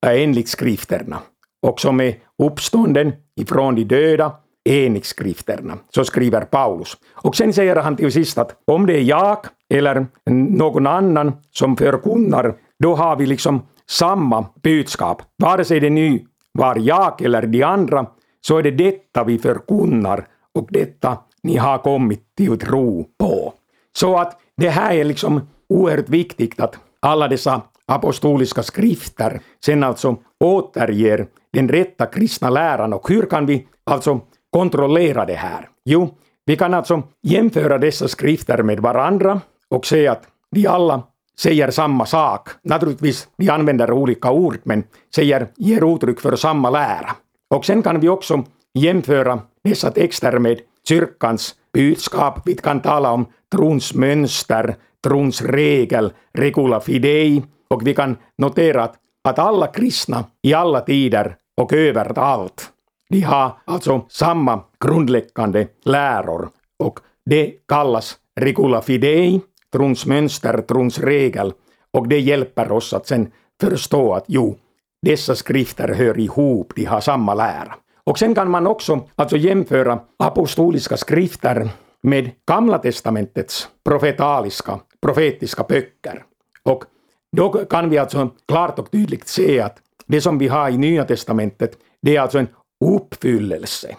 är 0.06 0.14
enligt 0.14 0.48
skrifterna 0.48 1.18
och 1.62 1.80
som 1.80 2.00
är 2.00 2.14
uppstånden 2.42 3.12
ifrån 3.36 3.74
de 3.74 3.84
döda 3.84 4.32
enligt 4.64 5.04
skrifterna. 5.04 5.78
Så 5.94 6.04
skriver 6.04 6.40
Paulus. 6.40 6.96
Och 7.12 7.36
sen 7.36 7.52
säger 7.52 7.76
han 7.76 7.96
till 7.96 8.12
sist 8.12 8.38
att 8.38 8.62
om 8.64 8.86
det 8.86 8.96
är 8.96 9.02
jag 9.02 9.38
eller 9.74 10.06
någon 10.30 10.86
annan 10.86 11.32
som 11.50 11.76
förkunnar, 11.76 12.54
då 12.78 12.94
har 12.94 13.16
vi 13.16 13.26
liksom 13.26 13.62
samma 13.90 14.46
budskap. 14.62 15.22
Vare 15.38 15.64
sig 15.64 15.80
det 15.80 15.90
nu 15.90 16.26
var 16.52 16.76
jag 16.78 17.22
eller 17.22 17.46
de 17.46 17.62
andra, 17.62 18.06
så 18.40 18.56
är 18.56 18.62
det 18.62 18.70
detta 18.70 19.24
vi 19.24 19.38
förkunnar 19.38 20.26
och 20.54 20.66
detta 20.70 21.18
ni 21.42 21.56
har 21.56 21.78
kommit 21.78 22.36
till 22.36 22.58
tro 22.58 23.06
på. 23.18 23.52
Så 23.92 24.16
att 24.16 24.40
det 24.56 24.68
här 24.68 24.94
är 24.94 25.04
liksom 25.04 25.48
oerhört 25.68 26.08
viktigt 26.08 26.60
att 26.60 26.78
alla 27.00 27.28
dessa 27.28 27.62
apostoliska 27.90 28.62
skrifter 28.62 29.40
sen 29.64 29.84
alltså 29.84 30.16
återger 30.44 31.26
den 31.52 31.68
rätta 31.68 32.06
kristna 32.06 32.50
läran 32.50 32.92
och 32.92 33.08
hur 33.08 33.26
kan 33.26 33.46
vi 33.46 33.66
alltså 33.84 34.20
kontrollera 34.50 35.24
det 35.26 35.34
här? 35.34 35.68
Jo, 35.84 36.14
vi 36.46 36.56
kan 36.56 36.74
alltså 36.74 37.02
jämföra 37.22 37.78
dessa 37.78 38.08
skrifter 38.08 38.62
med 38.62 38.80
varandra 38.80 39.40
och 39.68 39.86
se 39.86 40.08
att 40.08 40.22
de 40.50 40.66
alla 40.66 41.02
säger 41.38 41.70
samma 41.70 42.06
sak. 42.06 42.48
Naturligtvis, 42.62 43.28
de 43.36 43.50
använder 43.50 43.92
olika 43.92 44.30
ord, 44.30 44.58
men 44.62 44.84
säger, 45.14 45.48
ger 45.56 45.94
uttryck 45.94 46.20
för 46.20 46.36
samma 46.36 46.70
lära. 46.70 47.10
Och 47.54 47.64
sen 47.64 47.82
kan 47.82 48.00
vi 48.00 48.08
också 48.08 48.44
jämföra 48.74 49.40
dessa 49.64 49.90
texter 49.90 50.38
med 50.38 50.60
kyrkans 50.88 51.54
budskap. 51.72 52.42
Vi 52.44 52.54
kan 52.54 52.80
tala 52.80 53.12
om 53.12 53.26
trons 53.52 53.94
mönster, 53.94 54.76
trons 55.04 55.42
regel, 55.42 56.12
regula 56.32 56.80
fidei, 56.80 57.42
och 57.70 57.86
vi 57.86 57.94
kan 57.94 58.16
notera 58.38 58.84
att, 58.84 58.94
att 59.24 59.38
alla 59.38 59.66
kristna 59.66 60.24
i 60.42 60.54
alla 60.54 60.80
tider 60.80 61.36
och 61.56 61.72
överallt, 61.72 62.70
de 63.08 63.20
har 63.20 63.52
alltså 63.64 64.06
samma 64.08 64.60
grundläggande 64.84 65.68
läror 65.84 66.48
och 66.78 67.00
det 67.24 67.54
kallas 67.68 68.16
regula 68.40 68.82
fidei, 68.82 69.40
trons 69.72 70.06
mönster, 70.06 70.60
trons 70.60 70.98
regel 70.98 71.52
och 71.92 72.08
det 72.08 72.20
hjälper 72.20 72.72
oss 72.72 72.94
att 72.94 73.06
sen 73.06 73.32
förstå 73.60 74.14
att 74.14 74.24
jo, 74.26 74.56
dessa 75.02 75.34
skrifter 75.34 75.88
hör 75.88 76.18
ihop, 76.18 76.72
de 76.76 76.84
har 76.84 77.00
samma 77.00 77.34
lära. 77.34 77.74
Och 78.04 78.18
sen 78.18 78.34
kan 78.34 78.50
man 78.50 78.66
också 78.66 79.08
alltså 79.14 79.36
jämföra 79.36 80.00
apostoliska 80.18 80.96
skrifter 80.96 81.68
med 82.02 82.30
Gamla 82.46 82.78
testamentets 82.78 83.68
profetaliska, 83.84 84.80
profetiska 85.00 85.64
böcker. 85.68 86.24
Och 86.62 86.84
då 87.36 87.50
kan 87.50 87.90
vi 87.90 87.98
alltså 87.98 88.30
klart 88.48 88.78
och 88.78 88.90
tydligt 88.90 89.28
se 89.28 89.60
att 89.60 89.78
det 90.06 90.20
som 90.20 90.38
vi 90.38 90.48
har 90.48 90.70
i 90.70 90.78
Nya 90.78 91.04
testamentet, 91.04 91.78
det 92.02 92.16
är 92.16 92.20
alltså 92.20 92.38
en 92.38 92.48
uppfyllelse. 92.84 93.96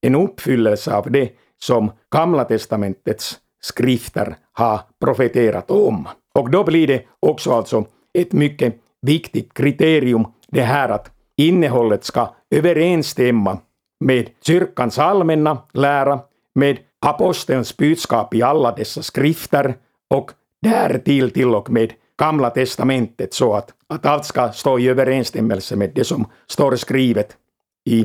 En 0.00 0.14
uppfyllelse 0.14 0.94
av 0.94 1.10
det 1.10 1.30
som 1.62 1.92
Gamla 2.14 2.44
testamentets 2.44 3.38
skrifter 3.60 4.36
har 4.52 4.80
profeterat 5.00 5.70
om. 5.70 6.08
Och 6.34 6.50
då 6.50 6.64
blir 6.64 6.86
det 6.86 7.02
också 7.20 7.52
alltså 7.52 7.84
ett 8.14 8.32
mycket 8.32 8.74
viktigt 9.02 9.54
kriterium 9.54 10.26
det 10.48 10.62
här 10.62 10.88
att 10.88 11.10
innehållet 11.36 12.04
ska 12.04 12.34
överensstämma 12.50 13.58
med 14.04 14.30
kyrkans 14.42 14.98
allmänna 14.98 15.58
lära, 15.72 16.20
med 16.54 16.78
apostelns 17.06 17.76
budskap 17.76 18.34
i 18.34 18.42
alla 18.42 18.72
dessa 18.72 19.02
skrifter 19.02 19.74
och 20.10 20.30
därtill 20.62 21.30
till 21.30 21.54
och 21.54 21.70
med 21.70 21.92
Gamla 22.20 22.50
testamentet 22.50 23.34
så 23.34 23.54
att, 23.54 23.72
att 23.88 24.06
allt 24.06 24.24
ska 24.24 24.52
stå 24.52 24.78
i 24.78 24.88
överensstämmelse 24.88 25.76
med 25.76 25.90
det 25.94 26.04
som 26.04 26.26
står 26.46 26.76
skrivet 26.76 27.36
i, 27.84 28.00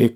i 0.00 0.10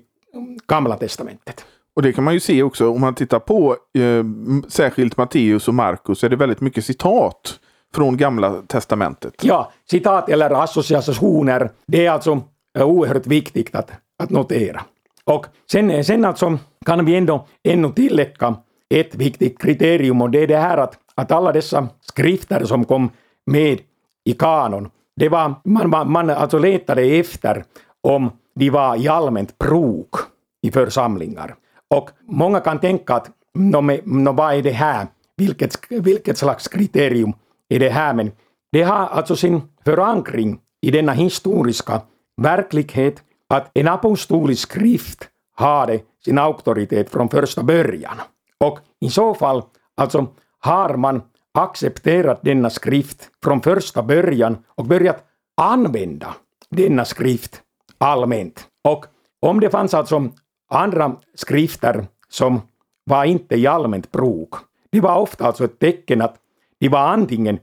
Gamla 0.67 0.97
testamentet. 0.97 1.65
Och 1.95 2.01
det 2.01 2.13
kan 2.13 2.23
man 2.23 2.33
ju 2.33 2.39
se 2.39 2.63
också 2.63 2.89
om 2.89 3.01
man 3.01 3.15
tittar 3.15 3.39
på 3.39 3.77
eh, 3.97 4.23
särskilt 4.67 5.17
Matteus 5.17 5.67
och 5.67 5.73
Markus 5.73 6.23
är 6.23 6.29
det 6.29 6.35
väldigt 6.35 6.61
mycket 6.61 6.85
citat 6.85 7.59
från 7.95 8.17
Gamla 8.17 8.61
Testamentet. 8.67 9.33
Ja, 9.41 9.71
citat 9.89 10.29
eller 10.29 10.63
associationer, 10.63 11.71
det 11.87 12.05
är 12.05 12.11
alltså 12.11 12.41
eh, 12.77 12.87
oerhört 12.87 13.27
viktigt 13.27 13.75
att, 13.75 13.91
att 14.23 14.29
notera. 14.29 14.81
Och 15.23 15.45
sen, 15.71 16.03
sen 16.05 16.25
alltså 16.25 16.57
kan 16.85 17.05
vi 17.05 17.15
ändå 17.15 17.47
ännu 17.63 17.91
tillägga 17.91 18.55
ett 18.89 19.15
viktigt 19.15 19.61
kriterium 19.61 20.21
och 20.21 20.29
det 20.29 20.39
är 20.39 20.47
det 20.47 20.57
här 20.57 20.77
att, 20.77 20.99
att 21.15 21.31
alla 21.31 21.51
dessa 21.51 21.87
skrifter 22.15 22.65
som 22.65 22.85
kom 22.85 23.09
med 23.45 23.81
i 24.25 24.33
kanon, 24.33 24.89
det 25.15 25.29
var, 25.29 25.55
man, 25.63 25.89
man, 25.89 26.11
man 26.11 26.29
alltså 26.29 26.57
letade 26.57 27.01
efter 27.01 27.63
om 28.03 28.31
de 28.55 28.69
var 28.69 28.95
i 28.95 29.07
allmänt 29.07 29.57
bruk 29.57 30.15
i 30.61 30.71
församlingar. 30.71 31.55
Och 31.95 32.09
många 32.27 32.59
kan 32.59 32.79
tänka 32.79 33.13
att 33.13 33.29
no, 33.53 33.81
no, 34.03 34.31
vad 34.31 34.55
är 34.55 34.61
det 34.61 34.71
här? 34.71 35.07
Vilket, 35.37 35.77
vilket 35.89 36.37
slags 36.37 36.67
kriterium 36.67 37.33
är 37.69 37.79
det 37.79 37.89
här? 37.89 38.13
Men 38.13 38.31
det 38.71 38.83
har 38.83 39.07
alltså 39.07 39.35
sin 39.35 39.61
förankring 39.85 40.59
i 40.81 40.91
denna 40.91 41.11
historiska 41.11 42.01
verklighet 42.41 43.23
att 43.49 43.71
en 43.73 43.87
apostolisk 43.87 44.71
skrift 44.71 45.29
hade 45.55 45.99
sin 46.25 46.37
auktoritet 46.37 47.09
från 47.09 47.29
första 47.29 47.63
början. 47.63 48.21
Och 48.59 48.79
i 49.01 49.09
så 49.09 49.33
fall 49.33 49.63
alltså 49.97 50.27
har 50.59 50.97
man 50.97 51.21
accepterat 51.55 52.39
denna 52.43 52.69
skrift 52.69 53.29
från 53.43 53.61
första 53.61 54.03
början 54.03 54.57
och 54.67 54.85
börjat 54.85 55.23
använda 55.61 56.35
denna 56.69 57.05
skrift 57.05 57.61
allmänt. 57.97 58.67
Och 58.83 59.05
om 59.39 59.59
det 59.59 59.69
fanns 59.69 59.93
alltså 59.93 60.29
andra 60.69 61.15
skrifter 61.35 62.07
som 62.29 62.61
var 63.03 63.25
inte 63.25 63.55
i 63.55 63.67
allmänt 63.67 64.11
bruk, 64.11 64.49
det 64.91 64.99
var 65.01 65.19
ofta 65.19 65.45
alltså 65.45 65.65
ett 65.65 65.79
tecken 65.79 66.21
att 66.21 66.35
de 66.79 66.89
var 66.89 67.07
antingen 67.07 67.59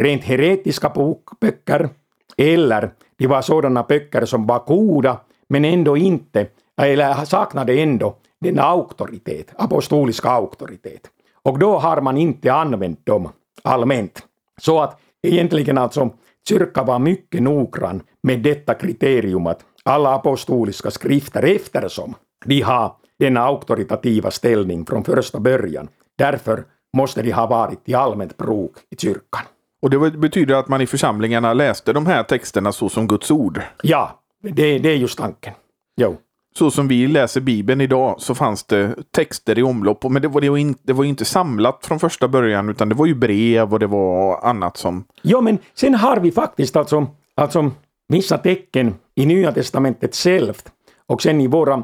rent 0.00 0.24
heretiska 0.24 0.92
böcker 1.40 1.88
eller 2.36 2.90
de 3.16 3.26
var 3.26 3.42
sådana 3.42 3.82
böcker 3.82 4.24
som 4.24 4.46
var 4.46 4.64
goda 4.66 5.20
men 5.48 5.64
ändå 5.64 5.96
inte, 5.96 6.46
eller 6.82 7.24
saknade 7.24 7.72
ändå 7.72 8.16
den 8.40 8.58
auktoritet, 8.58 9.52
apostoliska 9.56 10.30
auktoritet. 10.30 11.10
Och 11.42 11.58
då 11.58 11.78
har 11.78 12.00
man 12.00 12.16
inte 12.16 12.52
använt 12.52 13.06
dem 13.06 13.28
allmänt. 13.64 14.22
Så 14.60 14.80
att 14.80 15.00
egentligen 15.22 15.78
alltså 15.78 16.10
kyrkan 16.48 16.86
var 16.86 16.98
mycket 16.98 17.42
noggrann 17.42 18.02
med 18.22 18.40
detta 18.40 18.74
kriterium 18.74 19.46
att 19.46 19.60
alla 19.84 20.14
apostoliska 20.14 20.90
skrifter 20.90 21.42
eftersom 21.42 22.14
de 22.46 22.60
har 22.60 22.92
denna 23.18 23.40
auktoritativa 23.40 24.30
ställning 24.30 24.86
från 24.86 25.04
första 25.04 25.40
början. 25.40 25.88
Därför 26.18 26.64
måste 26.96 27.22
de 27.22 27.32
ha 27.32 27.46
varit 27.46 27.80
i 27.84 27.94
allmänt 27.94 28.36
bruk 28.36 28.72
i 28.90 28.96
kyrkan. 28.96 29.42
Och 29.82 29.90
det 29.90 30.10
betyder 30.10 30.54
att 30.54 30.68
man 30.68 30.80
i 30.80 30.86
församlingarna 30.86 31.52
läste 31.52 31.92
de 31.92 32.06
här 32.06 32.22
texterna 32.22 32.72
så 32.72 32.88
som 32.88 33.06
Guds 33.06 33.30
ord? 33.30 33.62
Ja, 33.82 34.20
det, 34.42 34.78
det 34.78 34.88
är 34.88 34.96
just 34.96 35.18
tanken. 35.18 35.52
Jo. 35.96 36.16
Så 36.56 36.70
som 36.70 36.88
vi 36.88 37.06
läser 37.06 37.40
Bibeln 37.40 37.80
idag 37.80 38.14
så 38.18 38.34
fanns 38.34 38.64
det 38.64 38.94
texter 39.10 39.58
i 39.58 39.62
omlopp. 39.62 40.04
Men 40.04 40.22
det 40.22 40.28
var, 40.28 40.40
det, 40.40 40.50
var 40.50 40.56
inte, 40.56 40.80
det 40.84 40.92
var 40.92 41.04
inte 41.04 41.24
samlat 41.24 41.86
från 41.86 42.00
första 42.00 42.28
början 42.28 42.68
utan 42.68 42.88
det 42.88 42.94
var 42.94 43.06
ju 43.06 43.14
brev 43.14 43.72
och 43.72 43.78
det 43.78 43.86
var 43.86 44.40
annat 44.44 44.76
som... 44.76 45.04
Ja, 45.22 45.40
men 45.40 45.58
sen 45.74 45.94
har 45.94 46.16
vi 46.16 46.30
faktiskt 46.32 46.76
alltså, 46.76 47.06
alltså 47.34 47.70
vissa 48.08 48.38
tecken 48.38 48.94
i 49.14 49.26
Nya 49.26 49.52
Testamentet 49.52 50.16
självt 50.16 50.64
och 51.06 51.22
sen 51.22 51.40
i 51.40 51.46
våra 51.46 51.82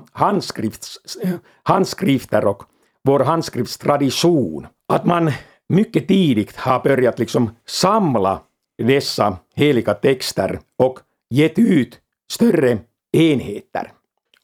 handskrifter 1.62 2.46
och 2.46 2.62
vår 3.04 3.20
handskriftstradition. 3.20 4.66
Att 4.88 5.04
man 5.04 5.32
mycket 5.68 6.08
tidigt 6.08 6.56
har 6.56 6.80
börjat 6.80 7.18
liksom 7.18 7.50
samla 7.66 8.40
dessa 8.82 9.36
heliga 9.54 9.94
texter 9.94 10.60
och 10.78 10.98
gett 11.30 11.58
ut 11.58 12.00
större 12.32 12.78
enheter. 13.12 13.92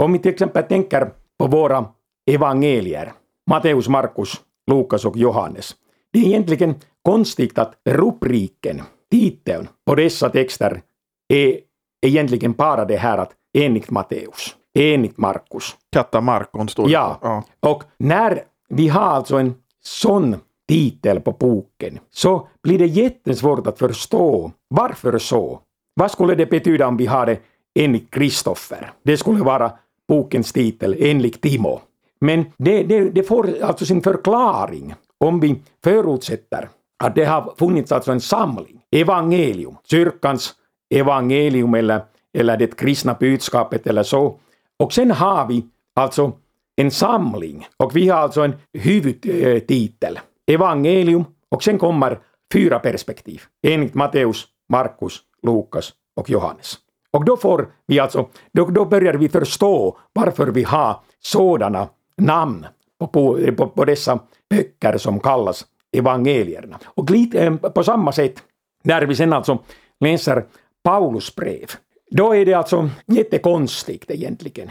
Om 0.03 0.13
vi 0.13 0.19
till 0.19 0.33
exempel 0.33 0.63
tänker 0.63 1.11
på 1.39 1.47
våra 1.47 1.85
evangelier, 2.31 3.13
Matteus, 3.51 3.89
Markus, 3.89 4.41
Lukas 4.67 5.05
och 5.05 5.17
Johannes. 5.17 5.77
Det 6.13 6.19
är 6.19 6.25
egentligen 6.25 6.75
konstigt 7.03 7.59
att 7.59 7.75
rubriken, 7.85 8.83
titeln 9.11 9.69
på 9.87 9.95
dessa 9.95 10.31
texter 10.31 10.83
är 11.29 11.59
egentligen 12.07 12.53
bara 12.53 12.85
det 12.85 12.97
här 12.97 13.19
att 13.19 13.33
enligt 13.59 13.91
Matteus, 13.91 14.57
enligt 14.79 15.19
Markus. 15.19 15.77
Katta 15.93 16.21
Markon 16.21 16.69
står 16.69 16.87
det. 16.87 16.93
Ja. 16.93 17.19
ja, 17.23 17.45
och 17.61 17.83
när 17.99 18.43
vi 18.69 18.89
har 18.89 19.03
alltså 19.03 19.37
en 19.37 19.55
sån 19.81 20.37
titel 20.69 21.21
på 21.21 21.33
boken 21.33 21.99
så 22.11 22.49
blir 22.63 22.79
det 22.79 22.87
jättesvårt 22.87 23.67
att 23.67 23.79
förstå 23.79 24.53
varför 24.69 25.19
så. 25.19 25.61
Vad 25.95 26.11
skulle 26.11 26.35
det 26.35 26.47
betyda 26.47 26.87
om 26.89 26.97
vi 26.97 27.07
har 27.07 27.27
det 27.27 27.39
enligt 27.75 28.11
Kristoffer? 28.11 28.93
Det 29.03 29.17
skulle 29.17 29.45
vara 29.45 29.73
bokens 30.09 30.53
titel 30.53 30.97
enligt 30.99 31.41
Timo. 31.41 31.81
Men 32.21 32.45
det, 32.57 32.83
det, 32.83 33.11
det 33.11 33.23
får 33.23 33.63
alltså 33.63 33.87
sin 33.87 34.03
förklaring 34.03 34.95
om 35.19 35.41
vi 35.41 35.63
förutsätter 35.85 36.69
att 37.05 37.15
det 37.15 37.25
har 37.25 37.55
funnits 37.59 37.93
alltså 37.93 38.13
en 38.13 38.21
samling, 38.21 38.81
evangelium, 38.91 39.77
kyrkans 39.85 40.55
evangelium 40.95 41.75
eller, 41.75 42.03
eller 42.39 42.57
det 42.57 42.77
kristna 42.77 43.15
budskapet 43.15 43.87
eller 43.87 44.03
så. 44.03 44.39
Och 44.79 44.93
sen 44.93 45.11
har 45.11 45.47
vi 45.47 45.65
alltså 45.95 46.33
en 46.77 46.91
samling 46.91 47.67
och 47.77 47.97
vi 47.97 48.09
har 48.09 48.19
alltså 48.19 48.41
en 48.43 48.55
huvudtitel, 48.73 50.19
evangelium, 50.47 51.25
och 51.49 51.63
sen 51.63 51.79
kommer 51.79 52.19
fyra 52.53 52.79
perspektiv 52.79 53.43
enligt 53.67 53.95
Matteus, 53.95 54.47
Markus, 54.69 55.21
Lukas 55.43 55.93
och 56.17 56.31
Johannes. 56.31 56.79
Och 57.13 57.25
då 57.25 57.37
får 57.37 57.73
vi 57.87 58.01
alltså, 58.01 58.29
då, 58.53 58.65
då 58.65 58.85
börjar 58.85 59.15
vi 59.15 59.29
förstå 59.29 59.99
varför 60.13 60.47
vi 60.47 60.63
har 60.63 61.01
sådana 61.21 61.89
namn 62.17 62.67
på, 62.99 63.09
på, 63.57 63.69
på, 63.69 63.85
dessa 63.85 64.19
böcker 64.51 64.99
som 64.99 65.21
kallas 65.21 65.67
evangelierna. 65.93 66.79
Och 66.85 67.11
lite 67.11 67.47
eh, 67.47 67.57
på 67.57 67.85
samma 67.85 68.13
sätt 68.13 68.43
när 68.83 69.03
vi 69.03 69.15
sen 69.15 69.33
alltså 69.33 69.59
läser 70.01 70.45
Paulus 70.83 71.35
brev, 71.35 71.67
då 72.11 72.35
är 72.35 72.47
det 72.47 72.55
alltså 72.55 72.91
jättekonstigt 73.07 74.11
egentligen 74.11 74.71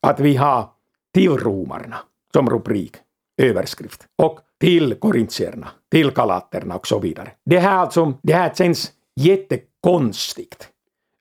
att 0.00 0.20
vi 0.20 0.36
har 0.36 0.68
till 1.14 1.36
romarna 1.36 1.96
som 2.32 2.50
rubrik, 2.50 2.96
överskrift, 3.42 4.06
och 4.16 4.40
till 4.60 4.94
korintierna, 4.94 5.68
till 5.90 6.10
galaterna 6.10 6.76
och 6.76 6.86
så 6.86 6.98
vidare. 6.98 7.30
Det 7.44 7.58
här, 7.58 7.76
alltså, 7.76 8.12
det 8.22 8.32
här 8.32 8.54
känns 8.54 8.92
jättekonstigt. 9.16 10.68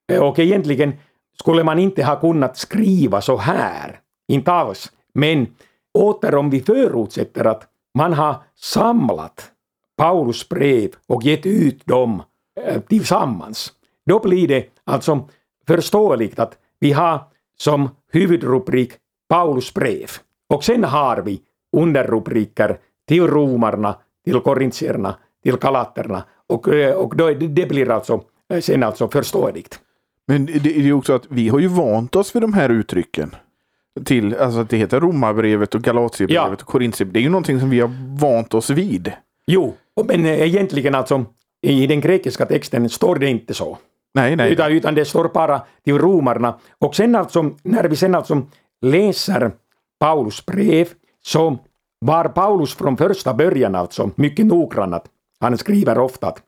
Eh, 0.08 0.24
och 0.24 0.40
egentligen 0.40 0.94
skulle 1.40 1.64
man 1.64 1.80
inte 1.80 2.04
ha 2.04 2.20
kunnat 2.20 2.58
skriva 2.58 3.22
så 3.22 3.38
här, 3.38 4.00
inte 4.28 4.52
alls. 4.52 4.92
Men 5.14 5.48
åter 5.94 6.36
om 6.36 6.50
vi 6.50 6.62
förutsätter 6.62 7.46
att 7.46 7.68
man 7.94 8.14
har 8.14 8.36
samlat 8.56 9.52
Paulus 9.98 10.50
brev 10.50 10.90
och 11.08 11.24
gett 11.24 11.46
ut 11.46 11.86
dem 11.86 12.24
eh, 12.62 12.82
tillsammans, 12.82 13.74
då 14.06 14.20
blir 14.20 14.48
det 14.48 14.66
alltså 14.84 15.30
förståeligt 15.68 16.40
att 16.40 16.58
vi 16.80 16.92
har 16.92 17.20
som 17.58 17.90
huvudrubrik 18.12 18.94
Paulus 19.30 19.74
brev. 19.74 20.10
Och 20.50 20.64
sen 20.64 20.84
har 20.84 21.22
vi 21.22 21.42
underrubriker 21.78 22.80
till 23.08 23.28
romarna, 23.28 23.96
till 24.26 24.40
korintierna, 24.40 25.16
till 25.44 25.58
galaterna 25.58 26.24
och, 26.48 26.68
eh, 26.68 26.96
och 26.96 27.16
då, 27.16 27.34
det 27.34 27.66
blir 27.66 27.92
alltså 27.92 28.24
sen 28.62 28.84
alltså 28.84 29.08
förståeligt. 29.08 29.80
Men 30.28 30.46
det 30.46 30.78
är 30.78 30.82
ju 30.82 30.94
också 30.94 31.14
att 31.14 31.26
vi 31.30 31.50
har 31.50 31.60
ju 31.60 31.68
vant 31.68 32.16
oss 32.16 32.36
vid 32.36 32.44
de 32.44 32.54
här 32.54 32.70
uttrycken. 32.70 33.36
Till, 34.06 34.36
alltså 34.36 34.60
att 34.60 34.70
det 34.70 34.78
heter 34.78 35.00
Romarbrevet 35.00 35.76
och 35.76 35.82
Galatierbrevet 35.82 36.46
ja. 36.48 36.52
och 36.52 36.60
Korintierbrevet. 36.60 37.14
Det 37.14 37.20
är 37.20 37.24
ju 37.24 37.30
någonting 37.30 37.60
som 37.60 37.70
vi 37.70 37.80
har 37.80 38.18
vant 38.20 38.54
oss 38.54 38.70
vid. 38.70 39.12
Jo, 39.48 39.76
men 40.06 40.26
egentligen 40.26 40.96
alltså 40.96 41.26
i 41.62 41.88
den 41.88 42.02
grekiska 42.02 42.46
texten 42.46 42.90
står 42.90 43.16
det 43.16 43.30
inte 43.30 43.54
så. 43.54 43.78
Nej, 44.14 44.36
nej. 44.36 44.52
Utan, 44.52 44.72
utan 44.72 44.96
det 44.96 45.06
står 45.06 45.30
bara 45.34 45.62
till 45.84 45.98
romarna. 45.98 46.60
Och 46.80 46.96
sen 46.96 47.16
alltså, 47.16 47.52
när 47.64 47.84
vi 47.84 47.96
sen 47.96 48.16
alltså 48.16 48.42
läser 48.82 49.52
Paulus 50.00 50.46
brev 50.46 50.88
så 51.26 51.58
var 52.00 52.26
Paulus 52.26 52.76
från 52.76 52.98
första 52.98 53.34
början 53.34 53.76
alltså 53.76 54.12
mycket 54.16 54.46
noggrann. 54.46 55.00
Han 55.40 55.58
skriver 55.58 55.98
ofta 55.98 56.28
att 56.28 56.42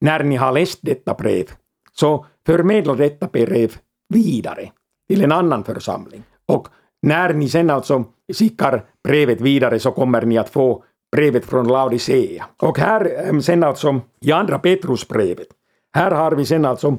när 0.00 0.24
ni 0.24 0.36
har 0.36 0.52
läst 0.52 0.78
detta 0.82 1.14
brev 1.14 1.44
så 1.92 2.26
förmedla 2.48 2.94
detta 2.94 3.26
brev 3.26 3.76
vidare 4.14 4.70
till 5.08 5.24
en 5.24 5.32
annan 5.32 5.64
församling. 5.64 6.22
Och 6.46 6.68
när 7.02 7.34
ni 7.34 7.48
sen 7.48 7.70
alltså 7.70 8.04
skickar 8.32 8.84
brevet 9.04 9.40
vidare 9.40 9.78
så 9.78 9.90
kommer 9.92 10.22
ni 10.22 10.38
att 10.38 10.48
få 10.48 10.84
brevet 11.16 11.44
från 11.44 11.68
Laodicea. 11.68 12.44
Och 12.62 12.78
här 12.78 13.40
sen 13.40 13.64
alltså 13.64 14.00
i 14.20 14.32
andra 14.32 14.58
Petrusbrevet, 14.58 15.46
här 15.94 16.10
har 16.10 16.32
vi 16.32 16.44
sen 16.44 16.64
alltså 16.64 16.98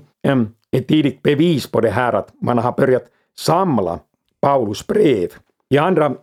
ett 0.71 0.87
tidigt 0.87 1.21
bevis 1.21 1.67
på 1.71 1.81
det 1.81 1.89
här 1.89 2.13
att 2.13 2.33
man 2.41 2.57
har 2.57 2.71
börjat 2.71 3.05
samla 3.39 3.99
Paulus 4.41 4.87
brev. 4.87 5.29
I 5.69 5.77
andra 5.77 6.15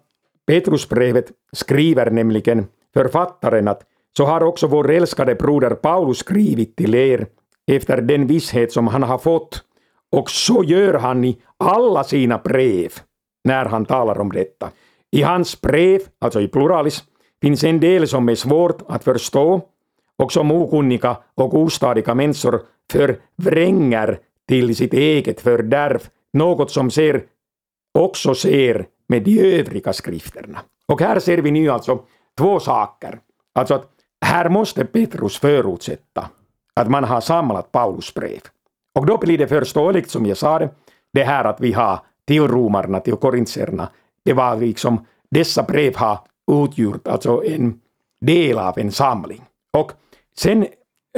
Petrusbrevet 0.47 1.33
skriver 1.53 2.11
nämligen 2.11 2.67
författaren 2.95 3.69
att 3.69 3.83
så 4.17 4.25
har 4.25 4.43
också 4.43 4.67
vår 4.67 4.91
älskade 4.91 5.35
broder 5.35 5.71
Paulus 5.71 6.19
skrivit 6.19 6.77
till 6.77 6.95
er 6.95 7.27
efter 7.67 8.01
den 8.01 8.27
visshet 8.27 8.73
som 8.73 8.87
han 8.87 9.03
har 9.03 9.19
fått 9.19 9.63
och 10.13 10.31
så 10.31 10.65
gör 10.65 10.95
han 10.95 11.25
i 11.25 11.39
alla 11.57 12.05
sina 12.05 12.39
brev 12.39 12.93
när 13.45 13.65
han 13.65 13.85
talar 13.85 14.21
om 14.21 14.33
detta. 14.33 14.71
I 15.11 15.23
hans 15.23 15.61
brev, 15.61 16.01
alltså 16.19 16.41
i 16.41 16.49
pluralis, 16.49 17.05
finns 17.43 17.65
en 17.65 17.81
del 17.81 18.09
som 18.09 18.29
är 18.29 18.35
svårt 18.35 18.83
att 18.89 19.05
förstå 19.05 19.61
och 20.19 20.33
som 20.33 20.51
okunniga 20.51 21.17
och 21.35 21.55
ostadiga 21.55 22.15
människor 22.15 22.63
förvränger 22.93 24.19
till 24.49 24.77
sitt 24.77 24.93
eget 24.93 25.41
fördärv, 25.41 26.09
något 26.33 26.71
som 26.71 26.91
ser, 26.91 27.25
också 27.99 28.35
ser 28.35 28.87
med 29.09 29.23
de 29.23 29.59
övriga 29.59 29.93
skrifterna. 29.93 30.59
Och 30.87 31.01
här 31.01 31.19
ser 31.19 31.39
vi 31.39 31.51
nu 31.51 31.69
alltså 31.69 32.01
två 32.39 32.61
saker. 32.61 33.19
Alltså 33.55 33.75
att 33.75 33.91
här 34.21 34.49
måste 34.49 34.85
Petrus 34.85 35.39
förutsätta 35.39 36.29
att 36.81 36.91
man 36.91 37.05
har 37.05 37.21
samlat 37.21 37.73
Paulus 37.73 38.15
brev. 38.15 38.41
Och 38.95 39.07
då 39.07 39.19
blir 39.19 39.39
det 39.39 39.49
förståeligt, 39.49 40.11
som 40.11 40.27
jag 40.27 40.37
sa 40.37 40.59
det, 40.59 40.71
det 41.13 41.25
här 41.25 41.45
att 41.45 41.61
vi 41.61 41.73
har 41.73 41.99
till 42.27 42.49
romarna, 42.49 43.01
till 43.01 43.17
korintierna, 43.17 43.89
det 44.25 44.33
var 44.33 44.57
liksom, 44.57 45.07
dessa 45.31 45.63
brev 45.63 45.97
har 45.97 46.19
utgjort 46.53 47.09
alltså 47.09 47.45
en 47.45 47.81
del 48.21 48.59
av 48.59 48.79
en 48.79 48.93
samling. 48.93 49.45
Och 49.79 49.93
sen 50.39 50.67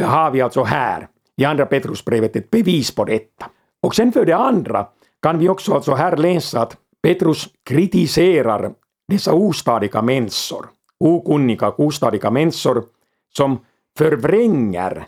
har 0.03 0.31
vi 0.31 0.41
alltså 0.41 0.63
här 0.63 1.09
i 1.37 1.45
andra 1.45 1.67
Petrusbrevet 1.67 2.37
ett 2.37 2.51
bevis 2.51 2.95
på 2.95 3.05
detta. 3.05 3.47
Och 3.83 3.95
sen 3.95 4.13
för 4.13 4.25
det 4.25 4.37
andra 4.37 4.87
kan 5.23 5.39
vi 5.39 5.49
också 5.49 5.75
alltså 5.75 5.95
här 5.95 6.17
läsa 6.17 6.61
att 6.61 6.77
Petrus 7.03 7.49
kritiserar 7.65 8.73
dessa 9.09 9.33
ostadiga 9.33 10.03
människor, 10.03 10.67
okunniga 11.01 11.71
ostadiga 11.71 12.31
människor 12.31 12.85
som 13.37 13.59
förvränger 13.99 15.07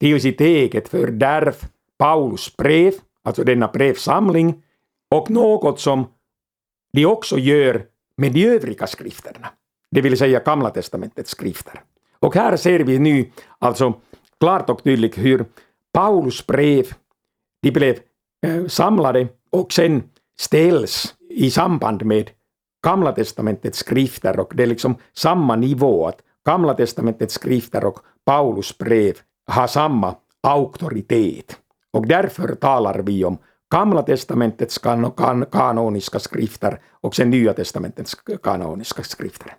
till 0.00 0.20
sitt 0.20 0.40
eget 0.40 0.88
fördärv 0.88 1.54
Paulus 1.98 2.56
brev, 2.56 2.92
alltså 3.22 3.44
denna 3.44 3.68
brevsamling, 3.68 4.62
och 5.10 5.30
något 5.30 5.80
som 5.80 6.06
de 6.92 7.06
också 7.06 7.38
gör 7.38 7.86
med 8.16 8.32
de 8.32 8.46
övriga 8.46 8.86
skrifterna, 8.86 9.48
det 9.90 10.00
vill 10.00 10.18
säga 10.18 10.40
Gamla 10.40 10.70
testamentets 10.70 11.30
skrifter. 11.30 11.82
Och 12.20 12.34
här 12.34 12.56
ser 12.56 12.80
vi 12.80 12.98
nu 12.98 13.30
alltså 13.58 13.94
klart 14.40 14.70
och 14.70 14.84
tydligt 14.84 15.18
hur 15.18 15.44
Paulus 15.92 16.46
brev, 16.46 16.86
de 17.62 17.70
blev 17.70 17.98
eh, 18.46 18.66
samlade 18.66 19.28
och 19.50 19.72
sen 19.72 20.02
ställs 20.40 21.14
i 21.30 21.50
samband 21.50 22.04
med 22.04 22.30
Gamla 22.84 23.12
testamentets 23.12 23.78
skrifter 23.78 24.40
och 24.40 24.52
det 24.56 24.62
är 24.62 24.66
liksom 24.66 24.94
samma 25.12 25.56
nivå 25.56 26.06
att 26.06 26.20
Gamla 26.46 26.74
testamentets 26.74 27.34
skrifter 27.34 27.84
och 27.84 27.98
Paulus 28.24 28.78
brev 28.78 29.14
har 29.48 29.66
samma 29.66 30.14
auktoritet. 30.42 31.58
Och 31.92 32.06
därför 32.06 32.54
talar 32.54 32.98
vi 32.98 33.24
om 33.24 33.38
Gamla 33.74 34.02
testamentets 34.02 34.78
kan 34.78 35.10
kan 35.10 35.46
kanoniska 35.46 36.18
skrifter 36.18 36.80
och 37.00 37.14
sen 37.14 37.30
Nya 37.30 37.52
testamentets 37.52 38.14
kanoniska 38.42 39.02
skrifter. 39.02 39.54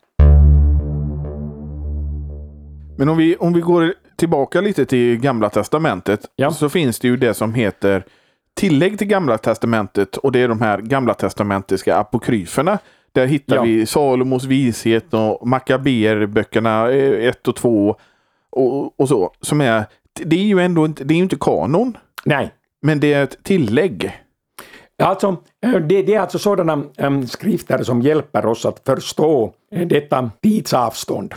Men 2.97 3.09
om 3.09 3.17
vi, 3.17 3.35
om 3.35 3.53
vi 3.53 3.61
går 3.61 3.93
tillbaka 4.15 4.61
lite 4.61 4.85
till 4.85 5.17
Gamla 5.17 5.49
testamentet 5.49 6.19
ja. 6.35 6.51
så 6.51 6.69
finns 6.69 6.99
det 6.99 7.07
ju 7.07 7.17
det 7.17 7.33
som 7.33 7.53
heter 7.53 8.03
tillägg 8.53 8.97
till 8.97 9.07
Gamla 9.07 9.37
testamentet 9.37 10.17
och 10.17 10.31
det 10.31 10.39
är 10.39 10.47
de 10.47 10.61
här 10.61 10.81
gamla 10.81 11.13
testamentiska 11.13 11.97
apokryferna. 11.97 12.79
Där 13.11 13.25
hittar 13.25 13.55
ja. 13.55 13.61
vi 13.61 13.85
Salomos 13.85 14.43
vishet 14.43 15.13
och 15.13 15.47
Makaberböckerna 15.47 16.91
1 16.91 17.47
och 17.47 17.55
2 17.55 17.95
och, 18.51 18.99
och 18.99 19.07
så. 19.07 19.33
Som 19.41 19.61
är, 19.61 19.85
det 20.13 20.35
är 20.35 20.43
ju 20.43 20.59
ändå 20.59 20.85
inte, 20.85 21.03
det 21.03 21.13
är 21.13 21.17
inte 21.17 21.37
kanon. 21.39 21.97
Nej. 22.25 22.53
Men 22.81 22.99
det 22.99 23.13
är 23.13 23.23
ett 23.23 23.43
tillägg. 23.43 24.11
Alltså, 25.03 25.37
eh, 25.65 25.71
det, 25.71 26.01
det 26.01 26.13
är 26.13 26.19
alltså 26.19 26.39
sådana 26.39 26.83
um, 26.97 27.27
skrifter 27.27 27.83
som 27.83 28.01
hjälper 28.01 28.45
oss 28.45 28.65
att 28.65 28.81
förstå 28.85 29.53
detta 29.85 30.31
tidsavstånd 30.41 31.33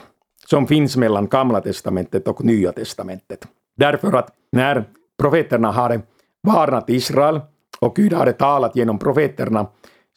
som 0.47 0.67
finns 0.67 0.97
mellan 0.97 1.29
Gamla 1.29 1.61
testamentet 1.61 2.29
och 2.29 2.45
Nya 2.45 2.73
testamentet. 2.73 3.49
Därför 3.77 4.13
att 4.13 4.31
när 4.53 4.85
profeterna 5.19 5.71
hade 5.71 6.01
varnat 6.43 6.91
Israel 6.91 7.41
och 7.81 7.97
Gud 7.97 8.13
hade 8.13 8.33
talat 8.33 8.77
genom 8.77 8.99
profeterna 8.99 9.67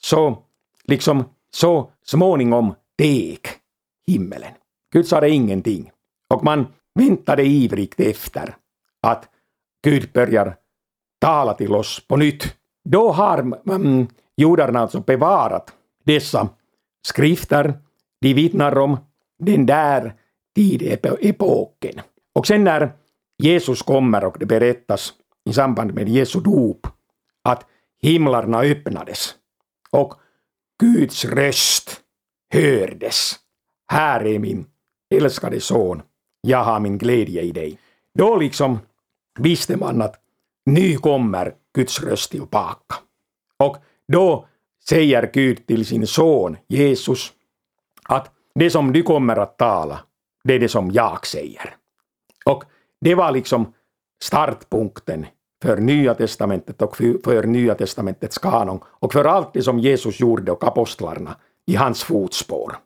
så 0.01 0.37
liksom 0.83 1.23
så 1.51 1.89
småningom 2.05 2.73
deg 2.97 3.39
himmelen. 4.07 4.51
Gud 4.93 5.07
sa 5.07 5.19
det 5.19 5.29
ingenting. 5.29 5.91
Och 6.33 6.43
man 6.43 6.67
väntade 6.95 7.43
ivrigt 7.43 7.99
efter 7.99 8.55
att 9.01 9.29
Gud 9.83 10.11
börjar 10.13 10.55
tala 11.19 11.53
till 11.53 11.73
oss 11.73 12.07
på 12.07 12.17
nytt. 12.17 12.55
Då 12.83 13.11
har 13.11 13.37
mm, 13.69 14.07
judarna 14.37 14.79
alltså 14.79 14.99
bevarat 14.99 15.73
dessa 16.03 16.49
skrifter. 17.07 17.73
De 18.21 18.33
vittnar 18.33 18.77
om 18.77 18.97
den 19.39 19.65
där 19.65 20.13
tidepoken. 20.55 22.01
Och 22.33 22.47
sen 22.47 22.63
när 22.63 22.91
Jesus 23.37 23.81
kommer 23.81 24.23
och 24.23 24.39
det 24.39 24.45
berättas 24.45 25.13
i 25.49 25.53
samband 25.53 25.93
med 25.93 26.09
Jesu 26.09 26.39
dop 26.39 26.87
att 27.43 27.65
himlarna 28.01 28.59
öppnades 28.59 29.35
och 29.91 30.13
Guds 30.79 31.25
röst 31.25 32.01
hördes. 32.53 33.35
Här 33.87 34.25
är 34.25 34.39
min 34.39 34.65
älskade 35.15 35.61
son, 35.61 36.01
jag 36.45 36.63
har 36.63 36.79
min 36.79 36.97
glädje 36.97 37.41
i 37.41 37.51
dig. 37.51 37.77
Då 38.13 38.37
liksom 38.37 38.79
visste 39.39 39.77
man 39.77 40.01
att 40.01 40.15
nu 40.65 40.97
kommer 40.97 41.53
Guds 41.75 42.03
röst 42.03 42.31
tillbaka. 42.31 42.95
Och 43.59 43.77
då 44.07 44.47
säger 44.89 45.31
Gud 45.33 45.67
till 45.67 45.85
sin 45.85 46.07
son 46.07 46.57
Jesus 46.67 47.33
att 48.03 48.31
det 48.55 48.69
som 48.69 48.93
du 48.93 49.03
kommer 49.03 49.35
att 49.35 49.57
tala, 49.57 49.99
det 50.43 50.53
är 50.53 50.59
det 50.59 50.69
som 50.69 50.91
jag 50.91 51.27
säger. 51.27 51.75
Och 52.45 52.63
det 53.01 53.15
var 53.15 53.31
liksom 53.31 53.73
startpunkten 54.23 55.25
för 55.61 55.77
Nya 55.77 56.13
testamentet 56.13 56.81
och 56.81 56.97
för 56.97 57.43
Nya 57.43 57.75
testamentets 57.75 58.37
kanon 58.37 58.79
och 58.85 59.13
för 59.13 59.25
allt 59.25 59.53
det 59.53 59.61
som 59.61 59.79
Jesus 59.79 60.19
gjorde 60.19 60.51
och 60.51 60.63
apostlarna 60.63 61.35
i 61.65 61.75
hans 61.75 62.03
fotspår. 62.03 62.77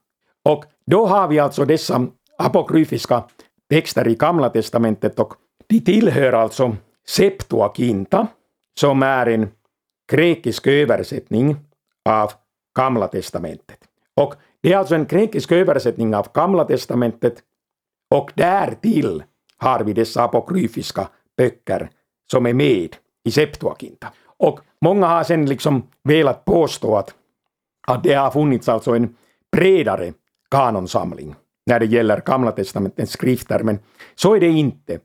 Och 0.43 0.65
då 0.85 1.05
har 1.05 1.27
vi 1.27 1.39
alltså 1.39 1.65
dessa 1.65 2.07
apokryfiska 2.37 3.23
texter 3.69 4.07
i 4.07 4.15
Gamla 4.15 4.49
testamentet 4.49 5.19
och 5.19 5.33
de 5.67 5.79
tillhör 5.79 6.33
alltså 6.33 6.75
Septuaginta 7.07 8.27
som 8.79 9.03
är 9.03 9.25
en 9.25 9.49
grekisk 10.11 10.67
översättning 10.67 11.55
av 12.05 12.31
Gamla 12.77 13.07
testamentet. 13.07 13.79
Och 14.15 14.33
det 14.61 14.73
är 14.73 14.77
alltså 14.77 14.95
en 14.95 15.05
grekisk 15.05 15.51
översättning 15.51 16.15
av 16.15 16.27
Gamla 16.33 16.65
testamentet 16.65 17.43
och 18.15 18.31
därtill 18.35 19.23
har 19.57 19.83
vi 19.83 19.93
dessa 19.93 20.23
apokryfiska 20.23 21.07
böcker 21.37 21.89
som 22.31 22.45
är 22.45 22.53
med 22.53 22.95
i 23.23 23.31
Septuaginta. 23.31 24.07
Och 24.37 24.59
många 24.81 25.07
har 25.07 25.23
sen 25.23 25.45
liksom 25.45 25.83
velat 26.03 26.45
påstå 26.45 26.97
att, 26.97 27.13
att 27.87 28.03
det 28.03 28.13
har 28.13 28.31
funnits 28.31 28.69
alltså 28.69 28.95
en 28.95 29.15
bredare 29.51 30.13
kanonsamling 30.51 31.35
när 31.69 31.79
det 31.79 31.85
gäller 31.85 32.21
Gamla 32.25 32.51
testamentets 32.51 33.11
skrifter, 33.11 33.63
men 33.63 33.79
så 34.15 34.35
är 34.35 34.39
det 34.39 34.47
inte. 34.47 34.99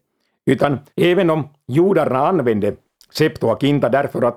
Utan 0.46 0.79
även 0.96 1.31
om 1.31 1.48
judarna 1.68 2.29
använde 2.29 2.74
Septuaginta 3.12 3.88
därför 3.88 4.22
att 4.22 4.37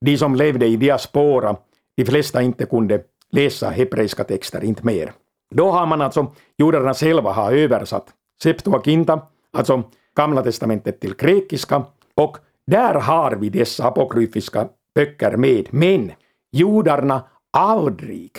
de 0.00 0.16
som 0.18 0.34
levde 0.34 0.66
i 0.66 0.76
diaspora, 0.76 1.56
de 1.96 2.04
flesta 2.04 2.42
inte 2.42 2.66
kunde 2.66 3.02
läsa 3.30 3.70
hebreiska 3.70 4.24
texter, 4.24 4.64
inte 4.64 4.86
mer. 4.86 5.12
Då 5.50 5.70
har 5.70 5.86
man 5.86 6.02
alltså, 6.02 6.32
judarna 6.58 6.94
själva 6.94 7.32
har 7.32 7.52
översatt 7.52 8.06
Septuaginta, 8.42 9.20
alltså 9.52 9.82
Gamla 10.16 10.42
testamentet 10.42 11.00
till 11.00 11.16
grekiska, 11.16 11.84
och 12.14 12.36
där 12.66 12.94
har 12.94 13.32
vi 13.32 13.48
dessa 13.48 13.86
apokryfiska 13.86 14.68
böcker 14.94 15.36
med, 15.36 15.68
men 15.70 16.12
judarna 16.52 17.22
aldrig 17.52 18.30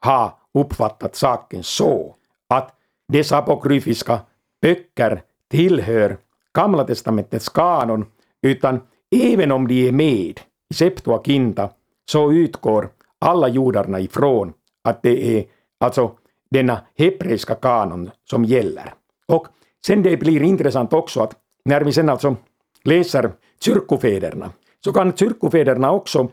har 0.00 0.32
uppfattat 0.54 1.16
saken 1.16 1.62
så 1.62 2.14
att 2.48 2.74
dessa 3.12 3.38
apokryfiska 3.38 4.20
böcker 4.62 5.22
tillhör 5.50 6.16
Gamla 6.54 6.84
testamentets 6.84 7.48
kanon, 7.48 8.06
utan 8.42 8.80
även 9.10 9.52
om 9.52 9.68
de 9.68 9.88
är 9.88 9.92
med 9.92 10.40
i 10.70 10.74
Septuaginta 10.74 11.70
så 12.10 12.32
utgår 12.32 12.88
alla 13.18 13.48
judarna 13.48 14.00
ifrån 14.00 14.52
att 14.84 15.02
det 15.02 15.38
är 15.38 15.44
alltså 15.80 16.10
denna 16.50 16.80
hebreiska 16.98 17.54
kanon 17.54 18.10
som 18.30 18.44
gäller. 18.44 18.94
Och 19.28 19.46
sen 19.86 20.02
det 20.02 20.16
blir 20.16 20.42
intressant 20.42 20.92
också 20.92 21.20
att 21.20 21.36
när 21.64 21.80
vi 21.80 21.92
sen 21.92 22.08
alltså 22.08 22.36
läser 22.84 23.32
kyrkofäderna 23.60 24.50
så 24.84 24.92
kan 24.92 25.16
kyrkofäderna 25.16 25.92
också 25.92 26.28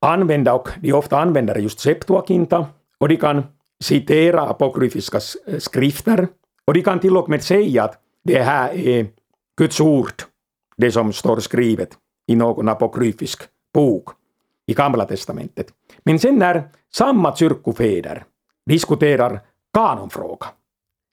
använda, 0.00 0.54
och 0.54 0.68
de 0.80 0.92
ofta 0.92 1.18
använder 1.18 1.58
just 1.58 1.80
Septuaginta, 1.80 2.66
och 2.98 3.08
de 3.08 3.16
kan 3.16 3.42
citera 3.82 4.40
apokryfiska 4.40 5.20
skrifter, 5.58 6.28
och 6.66 6.74
de 6.74 6.82
kan 6.82 7.00
till 7.00 7.16
och 7.16 7.28
med 7.28 7.42
säga 7.42 7.84
att 7.84 7.98
det 8.24 8.42
här 8.42 8.74
är 8.74 9.06
Guds 9.58 9.80
ord, 9.80 10.12
det 10.76 10.92
som 10.92 11.12
står 11.12 11.40
skrivet 11.40 11.98
i 12.26 12.36
någon 12.36 12.68
apokryfisk 12.68 13.42
bok 13.74 14.08
i 14.66 14.74
Gamla 14.74 15.04
testamentet. 15.04 15.66
Men 16.04 16.18
sen 16.18 16.36
när 16.36 16.68
samma 16.94 17.36
kyrkofäder 17.36 18.24
diskuterar 18.66 19.40
kanonfråga 19.74 20.46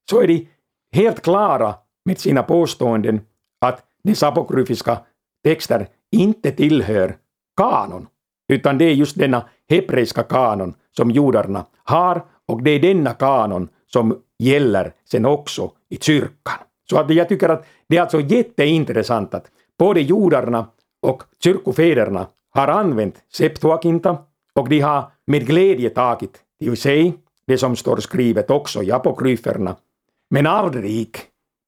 så 0.09 0.21
är 0.21 0.27
de 0.27 0.47
helt 0.95 1.21
klara 1.21 1.75
med 2.05 2.19
sina 2.19 2.43
påståenden 2.43 3.21
att 3.61 3.83
dessa 4.03 4.27
apokryfiska 4.27 4.99
texter 5.43 5.87
inte 6.11 6.51
tillhör 6.51 7.17
kanon, 7.57 8.07
utan 8.53 8.77
det 8.77 8.85
är 8.85 8.93
just 8.93 9.17
denna 9.17 9.49
hebreiska 9.69 10.23
kanon 10.23 10.73
som 10.97 11.11
judarna 11.11 11.65
har 11.83 12.25
och 12.51 12.63
det 12.63 12.71
är 12.71 12.79
denna 12.79 13.13
kanon 13.13 13.69
som 13.87 14.17
gäller 14.39 14.93
sen 15.11 15.25
också 15.25 15.71
i 15.89 15.97
kyrkan. 15.97 16.59
Så 16.89 16.97
att 16.97 17.09
jag 17.09 17.29
tycker 17.29 17.49
att 17.49 17.65
det 17.87 17.97
är 17.97 18.01
alltså 18.01 18.19
jätteintressant 18.19 19.33
att 19.33 19.45
både 19.79 20.01
judarna 20.01 20.67
och 21.01 21.23
kyrkofäderna 21.43 22.27
har 22.49 22.67
använt 22.67 23.15
Septuaginta 23.33 24.17
och 24.53 24.69
de 24.69 24.79
har 24.79 25.11
med 25.27 25.47
glädje 25.47 25.89
tagit 25.89 26.39
till 26.59 26.77
sig 26.77 27.13
det 27.47 27.57
som 27.57 27.75
står 27.75 27.97
skrivet 27.97 28.51
också 28.51 28.83
i 28.83 28.91
apokryferna, 28.91 29.75
men 30.29 30.47
aldrig 30.47 31.09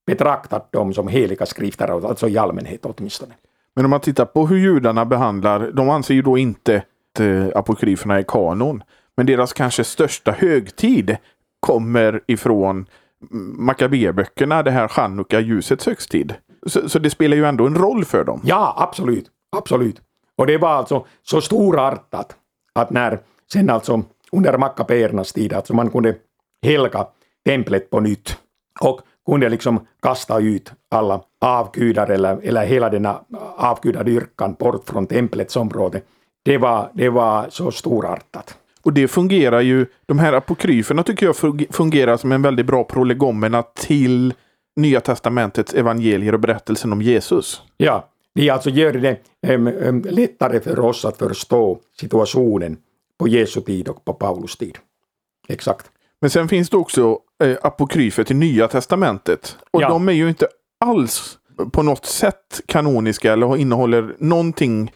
betraktat 0.08 0.72
dem 0.72 0.94
som 0.94 1.08
heliga 1.08 1.46
skrifter, 1.46 2.08
alltså 2.08 2.28
i 2.28 2.38
allmänhet 2.38 2.86
åtminstone. 2.86 3.34
Men 3.76 3.86
om 3.86 3.92
man 3.92 4.00
tittar 4.00 4.26
på 4.26 4.48
hur 4.48 4.58
judarna 4.58 5.06
behandlar, 5.06 5.72
de 5.72 5.90
anser 5.90 6.14
ju 6.14 6.22
då 6.22 6.38
inte 6.38 6.84
att 7.14 7.20
eh, 7.20 7.48
apokryferna 7.56 8.20
är 8.20 8.24
kanon. 8.24 8.84
Men 9.18 9.26
deras 9.26 9.54
kanske 9.54 9.84
största 9.84 10.32
högtid 10.32 11.18
kommer 11.60 12.22
ifrån 12.28 12.86
Makabeböckerna, 13.58 14.64
det 14.64 14.72
här 14.72 14.88
Chanukka, 14.88 15.40
ljusets 15.40 15.86
högtid. 15.86 16.34
Så, 16.66 16.90
så, 16.90 17.00
det 17.00 17.10
spelar 17.10 17.38
ju 17.38 17.46
ändå 17.46 17.68
en 17.68 17.76
roll 17.76 18.06
för 18.06 18.24
dem. 18.24 18.42
Ja, 18.44 18.76
absolut. 18.78 19.26
Absolut. 19.58 20.02
Och 20.38 20.48
det 20.48 20.58
var 20.58 20.70
alltså 20.70 21.06
så 21.24 21.42
storartat 21.42 22.36
att 22.74 22.90
när 22.90 23.20
sen 23.54 23.70
alltså 23.70 24.04
under 24.32 24.58
mackapeernas 24.58 25.34
tid, 25.34 25.54
alltså 25.54 25.74
man 25.74 25.90
kunde 25.90 26.16
helga 26.66 27.08
templet 27.46 27.90
på 27.90 28.00
nytt 28.00 28.38
och 28.82 29.02
kunde 29.26 29.50
liksom 29.50 29.88
kasta 30.02 30.40
ut 30.40 30.72
alla 30.92 31.22
avgudar 31.42 32.08
eller, 32.08 32.40
eller 32.44 32.66
hela 32.66 32.90
denna 32.90 33.20
avgudadyrkan 33.58 34.54
bort 34.60 34.90
från 34.90 35.08
templets 35.08 35.56
område. 35.56 36.02
Det 36.46 36.58
var, 36.58 36.90
det 36.94 37.10
var 37.10 37.46
så 37.50 37.72
storartat. 37.72 38.58
Och 38.84 38.94
det 38.94 39.08
fungerar 39.08 39.62
ju, 39.62 39.86
de 40.06 40.20
här 40.20 40.34
apokryferna 40.34 41.04
tycker 41.04 41.26
jag 41.26 41.36
fungerar 41.70 42.18
som 42.18 42.32
en 42.32 42.42
väldigt 42.42 42.66
bra 42.66 42.84
prolegomena 42.84 43.64
till 43.64 44.34
Nya 44.76 45.02
Testamentets 45.02 45.74
evangelier 45.74 46.34
och 46.34 46.40
berättelsen 46.40 46.92
om 46.92 47.02
Jesus. 47.02 47.62
Ja, 47.78 48.10
det 48.36 48.50
alltså 48.50 48.70
gör 48.70 48.94
det 48.94 49.18
äm, 49.48 49.68
äm, 49.68 50.02
lättare 50.10 50.60
för 50.60 50.80
oss 50.80 51.06
att 51.06 51.18
förstå 51.18 51.80
situationen 52.00 52.78
på 53.20 53.28
Jesu 53.28 53.62
tid 53.62 53.88
och 53.88 54.06
på 54.06 54.14
Paulus 54.14 54.58
tid. 54.58 54.78
Exakt. 55.48 55.86
Men 56.22 56.30
sen 56.30 56.48
finns 56.48 56.70
det 56.70 56.78
också 56.78 57.20
eh, 57.44 57.58
apokryfer 57.62 58.24
till 58.24 58.36
Nya 58.36 58.68
Testamentet. 58.68 59.58
Och 59.72 59.82
ja. 59.82 59.90
de 59.90 60.10
är 60.10 60.14
ju 60.14 60.30
inte 60.30 60.48
alls 60.80 61.38
på 61.72 61.84
något 61.84 62.06
sätt 62.06 62.62
kanoniska 62.66 63.34
eller 63.34 63.58
innehåller 63.58 64.16
någonting 64.20 64.92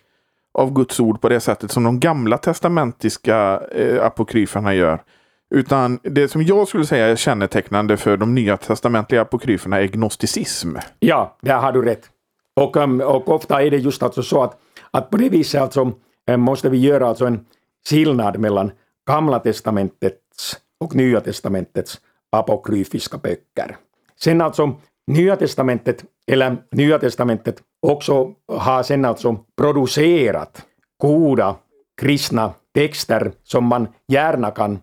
av 0.57 0.73
Guds 0.73 0.99
ord 0.99 1.21
på 1.21 1.29
det 1.29 1.39
sättet 1.39 1.71
som 1.71 1.83
de 1.83 1.99
gamla 1.99 2.37
testamentiska 2.37 3.61
eh, 3.71 4.05
apokryferna 4.05 4.73
gör. 4.73 5.01
Utan 5.49 5.99
det 6.03 6.27
som 6.27 6.43
jag 6.43 6.67
skulle 6.67 6.85
säga 6.85 7.07
är 7.07 7.15
kännetecknande 7.15 7.97
för 7.97 8.17
de 8.17 8.35
nya 8.35 8.57
testamentliga 8.57 9.21
apokryferna 9.21 9.77
är 9.77 9.87
gnosticism. 9.87 10.75
Ja, 10.99 11.37
där 11.41 11.57
har 11.57 11.71
du 11.71 11.81
rätt. 11.81 12.09
Och, 12.55 12.75
um, 12.75 13.01
och 13.01 13.29
ofta 13.29 13.63
är 13.63 13.71
det 13.71 13.77
just 13.77 14.03
alltså 14.03 14.23
så 14.23 14.43
att, 14.43 14.59
att 14.91 15.09
på 15.09 15.17
det 15.17 15.29
viset 15.29 15.61
alltså 15.61 15.91
eh, 16.27 16.37
måste 16.37 16.69
vi 16.69 16.77
göra 16.77 17.07
alltså 17.07 17.25
en 17.25 17.45
skillnad 17.89 18.39
mellan 18.39 18.71
Gamla 19.07 19.39
testamentets 19.39 20.57
och 20.79 20.95
Nya 20.95 21.21
testamentets 21.21 21.99
apokryfiska 22.29 23.17
böcker. 23.17 23.77
Sen 24.19 24.41
alltså 24.41 24.75
Nya 25.07 25.35
testamentet, 25.35 26.03
eller 26.31 26.57
Nya 26.71 26.99
testamentet 26.99 27.61
också 27.81 28.33
har 28.47 28.83
sen 28.83 29.05
alltså 29.05 29.37
producerat 29.57 30.65
goda 30.97 31.55
kristna 32.01 32.53
texter 32.73 33.31
som 33.43 33.65
man 33.65 33.87
gärna 34.07 34.51
kan 34.51 34.79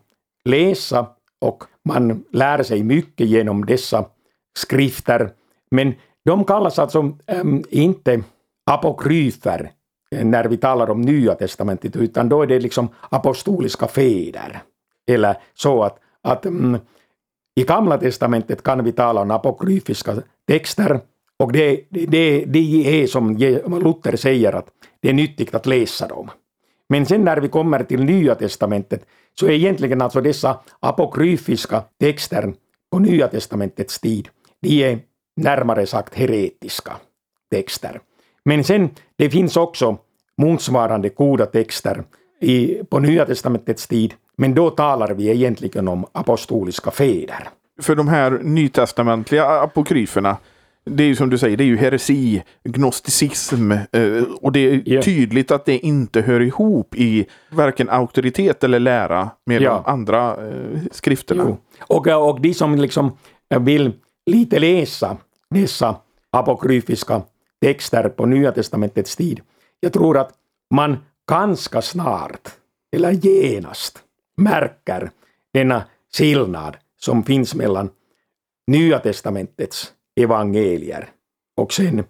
läsa 0.49 1.07
och 1.41 1.63
man 1.85 2.23
lär 2.31 2.63
sig 2.63 2.83
mycket 2.83 3.27
genom 3.27 3.65
dessa 3.65 4.05
skrifter. 4.57 5.29
Men 5.71 5.93
de 6.25 6.45
kallas 6.45 6.79
alltså 6.79 7.13
äm, 7.27 7.63
inte 7.69 8.23
apokryfer 8.71 9.71
när 10.11 10.45
vi 10.45 10.57
talar 10.57 10.89
om 10.89 11.01
Nya 11.01 11.35
testamentet, 11.35 11.95
utan 11.95 12.29
då 12.29 12.41
är 12.41 12.47
det 12.47 12.59
liksom 12.59 12.89
apostoliska 13.09 13.87
fäder. 13.87 14.61
Eller 15.07 15.37
så 15.53 15.83
att, 15.83 15.99
att 16.21 16.45
mm, 16.45 16.79
i 17.55 17.63
Gamla 17.63 17.97
testamentet 17.97 18.63
kan 18.63 18.83
vi 18.83 18.91
tala 18.91 19.21
om 19.21 19.31
apokryfiska 19.31 20.15
texter 20.47 20.99
och 21.39 21.51
det, 21.51 21.81
det, 21.89 22.45
det 22.45 23.01
är 23.01 23.07
som 23.07 23.37
Luther 23.83 24.15
säger 24.15 24.53
att 24.53 24.67
det 25.01 25.09
är 25.09 25.13
nyttigt 25.13 25.55
att 25.55 25.65
läsa 25.65 26.07
dem. 26.07 26.31
Men 26.89 27.05
sen 27.05 27.23
när 27.23 27.37
vi 27.37 27.47
kommer 27.47 27.83
till 27.83 28.03
Nya 28.03 28.35
testamentet 28.35 29.05
så 29.39 29.45
är 29.45 29.51
egentligen 29.51 30.01
alltså 30.01 30.21
dessa 30.21 30.59
apokryfiska 30.79 31.83
texter 31.99 32.53
på 32.91 32.99
Nya 32.99 33.27
testamentets 33.27 33.99
tid, 33.99 34.29
de 34.61 34.83
är 34.83 34.99
närmare 35.35 35.85
sagt 35.85 36.13
heretiska 36.13 36.91
texter. 37.51 37.99
Men 38.45 38.63
sen, 38.63 38.89
det 39.15 39.29
finns 39.29 39.57
också 39.57 39.97
motsvarande 40.37 41.09
goda 41.09 41.45
texter 41.45 42.03
i, 42.41 42.83
på 42.89 42.99
Nya 42.99 43.25
testamentets 43.25 43.87
tid, 43.87 44.13
men 44.37 44.55
då 44.55 44.69
talar 44.69 45.13
vi 45.13 45.29
egentligen 45.29 45.87
om 45.87 46.05
apostoliska 46.11 46.91
fäder. 46.91 47.49
För 47.81 47.95
de 47.95 48.07
här 48.07 48.31
nytestamentliga 48.43 49.45
apokryferna, 49.45 50.37
det 50.85 51.03
är 51.03 51.07
ju 51.07 51.15
som 51.15 51.29
du 51.29 51.37
säger, 51.37 51.57
det 51.57 51.63
är 51.63 51.65
ju 51.65 51.77
heresi, 51.77 52.43
gnosticism 52.63 53.71
eh, 53.71 54.23
och 54.41 54.51
det 54.51 54.59
är 54.59 54.89
yeah. 54.89 55.03
tydligt 55.03 55.51
att 55.51 55.65
det 55.65 55.77
inte 55.77 56.21
hör 56.21 56.41
ihop 56.41 56.95
i 56.95 57.25
varken 57.49 57.89
auktoritet 57.89 58.63
eller 58.63 58.79
lära 58.79 59.29
med 59.45 59.61
ja. 59.61 59.83
de 59.85 59.91
andra 59.91 60.47
eh, 60.47 60.79
skrifterna. 60.91 61.57
Och, 61.79 62.07
och 62.07 62.41
de 62.41 62.53
som 62.53 62.75
liksom 62.75 63.17
vill 63.59 63.91
lite 64.25 64.59
läsa 64.59 65.17
dessa 65.49 65.95
apokryfiska 66.31 67.21
texter 67.61 68.09
på 68.09 68.25
Nya 68.25 68.51
testamentets 68.51 69.15
tid, 69.15 69.41
jag 69.79 69.93
tror 69.93 70.17
att 70.17 70.31
man 70.73 70.97
ganska 71.29 71.81
snart, 71.81 72.49
eller 72.95 73.11
genast, 73.11 73.99
märker 74.37 75.11
denna 75.53 75.83
skillnad 76.17 76.77
som 76.99 77.23
finns 77.23 77.55
mellan 77.55 77.89
Nya 78.67 78.99
testamentets 78.99 79.91
evangelier 80.15 81.09
och 81.57 81.73
sen 81.73 82.03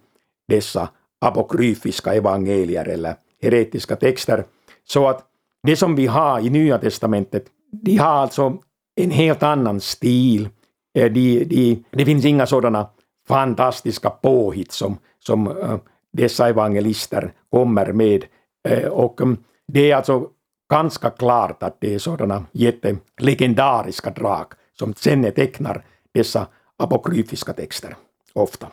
dessa 0.48 0.90
apokryfiska 1.22 2.14
evangelier 2.14 2.88
eller 2.88 3.16
heretiska 3.42 3.96
texter. 3.96 4.44
Så 4.84 5.08
att 5.08 5.26
det 5.64 5.76
som 5.76 5.96
vi 5.96 6.08
har 6.08 6.40
i 6.40 6.50
Nya 6.50 6.78
testamentet, 6.78 7.46
de 7.72 7.98
har 7.98 8.10
alltså 8.10 8.58
en 8.96 9.12
helt 9.12 9.44
annan 9.44 9.82
stil. 9.82 10.50
Eh, 10.98 11.12
de, 11.12 11.44
de, 11.44 11.84
det 11.92 12.06
finns 12.06 12.26
inga 12.26 12.46
sådana 12.46 12.90
fantastiska 13.28 14.10
påhitt 14.10 14.72
som, 14.72 14.98
som 15.20 15.48
eh, 15.48 15.78
dessa 16.14 16.50
evangelister 16.50 17.34
kommer 17.50 17.94
med. 17.94 18.26
Eh, 18.68 18.88
och 18.88 19.22
mm, 19.22 19.38
det 19.68 19.92
är 19.92 19.96
alltså 19.96 20.28
ganska 20.72 21.10
klart 21.10 21.64
att 21.64 21.78
det 21.80 21.94
är 21.94 22.00
sådana 22.00 22.46
jättelegendariska 22.52 24.10
drag 24.10 24.46
som 24.74 24.94
kännetecknar 24.94 25.84
dessa 26.12 26.48
apokryfiska 26.78 27.54
texter, 27.54 27.96
ofta. 28.34 28.68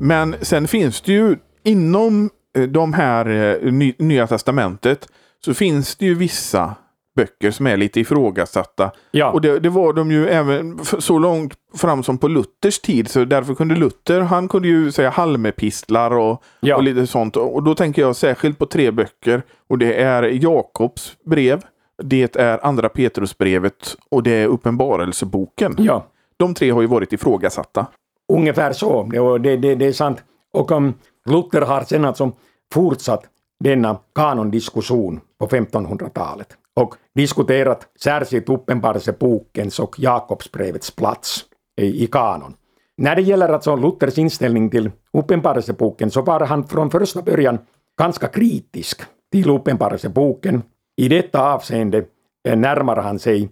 Men 0.00 0.36
sen 0.40 0.68
finns 0.68 1.00
det 1.00 1.12
ju 1.12 1.36
inom 1.62 2.30
eh, 2.56 2.62
de 2.62 2.92
här 2.92 3.28
eh, 3.28 3.72
Nya 3.98 4.26
Testamentet 4.26 5.08
så 5.44 5.54
finns 5.54 5.96
det 5.96 6.06
ju 6.06 6.14
vissa 6.14 6.74
böcker 7.16 7.50
som 7.50 7.66
är 7.66 7.76
lite 7.76 8.00
ifrågasatta. 8.00 8.90
Ja. 9.10 9.30
Och 9.30 9.40
det, 9.40 9.58
det, 9.58 9.68
var 9.68 9.92
de 9.92 10.10
ju 10.10 10.28
även 10.28 10.78
så 10.84 11.18
långt 11.18 11.54
fram 11.76 12.02
som 12.02 12.18
på 12.18 12.28
Luthers 12.28 12.78
tid. 12.78 13.08
Så 13.08 13.24
därför 13.24 13.54
kunde 13.54 13.74
Luther, 13.74 14.20
han 14.20 14.48
kunde 14.48 14.68
ju 14.68 14.92
säga 14.92 15.10
halmepistlar 15.10 16.10
och, 16.10 16.42
ja. 16.60 16.76
och 16.76 16.82
lite 16.82 17.06
sånt. 17.06 17.36
Och 17.36 17.62
då 17.62 17.74
tänker 17.74 18.02
jag 18.02 18.16
särskilt 18.16 18.58
på 18.58 18.66
tre 18.66 18.90
böcker. 18.90 19.42
Och 19.68 19.78
det 19.78 19.94
är 19.94 20.22
Jakobs 20.22 21.16
brev, 21.24 21.62
det 22.02 22.36
är 22.36 22.66
Andra 22.66 22.88
Petrusbrevet 22.88 23.96
och 24.10 24.22
det 24.22 24.30
är 24.30 24.46
Uppenbarelseboken. 24.46 25.74
Ja. 25.78 26.06
De 26.36 26.54
tre 26.54 26.70
har 26.70 26.80
ju 26.80 26.86
varit 26.86 27.12
ifrågasatta. 27.12 27.86
Ungefär 28.32 28.72
så, 28.72 29.02
det, 29.38 29.56
det, 29.56 29.74
det 29.74 29.86
är 29.86 29.92
sant. 29.92 30.22
Och 30.52 30.70
um, 30.70 30.94
Luther 31.26 31.60
har 31.60 31.82
sen 31.82 32.04
alltså 32.04 32.32
fortsatt 32.72 33.24
denna 33.60 33.98
kanondiskussion 34.14 35.20
på 35.38 35.46
1500-talet 35.46 36.48
och 36.74 36.94
diskuterat 37.14 37.86
särskilt 38.00 38.48
Uppenbarelsebokens 38.48 39.78
och 39.78 39.98
Jakobsbrevets 39.98 40.90
plats 40.90 41.44
i, 41.80 42.04
i 42.04 42.06
kanon. 42.06 42.54
När 42.96 43.16
det 43.16 43.22
gäller 43.22 43.48
alltså 43.48 43.76
Luthers 43.76 44.18
inställning 44.18 44.70
till 44.70 44.90
Uppenbarelseboken 45.12 46.10
så 46.10 46.22
var 46.22 46.40
han 46.40 46.68
från 46.68 46.90
första 46.90 47.22
början 47.22 47.58
ganska 47.98 48.28
kritisk 48.28 49.02
till 49.32 49.50
Uppenbarelseboken 49.50 50.62
detta 51.08 51.52
avseende 51.52 52.04
eh, 52.48 52.56
närmar 52.56 52.96
han 52.96 53.18
sig 53.18 53.48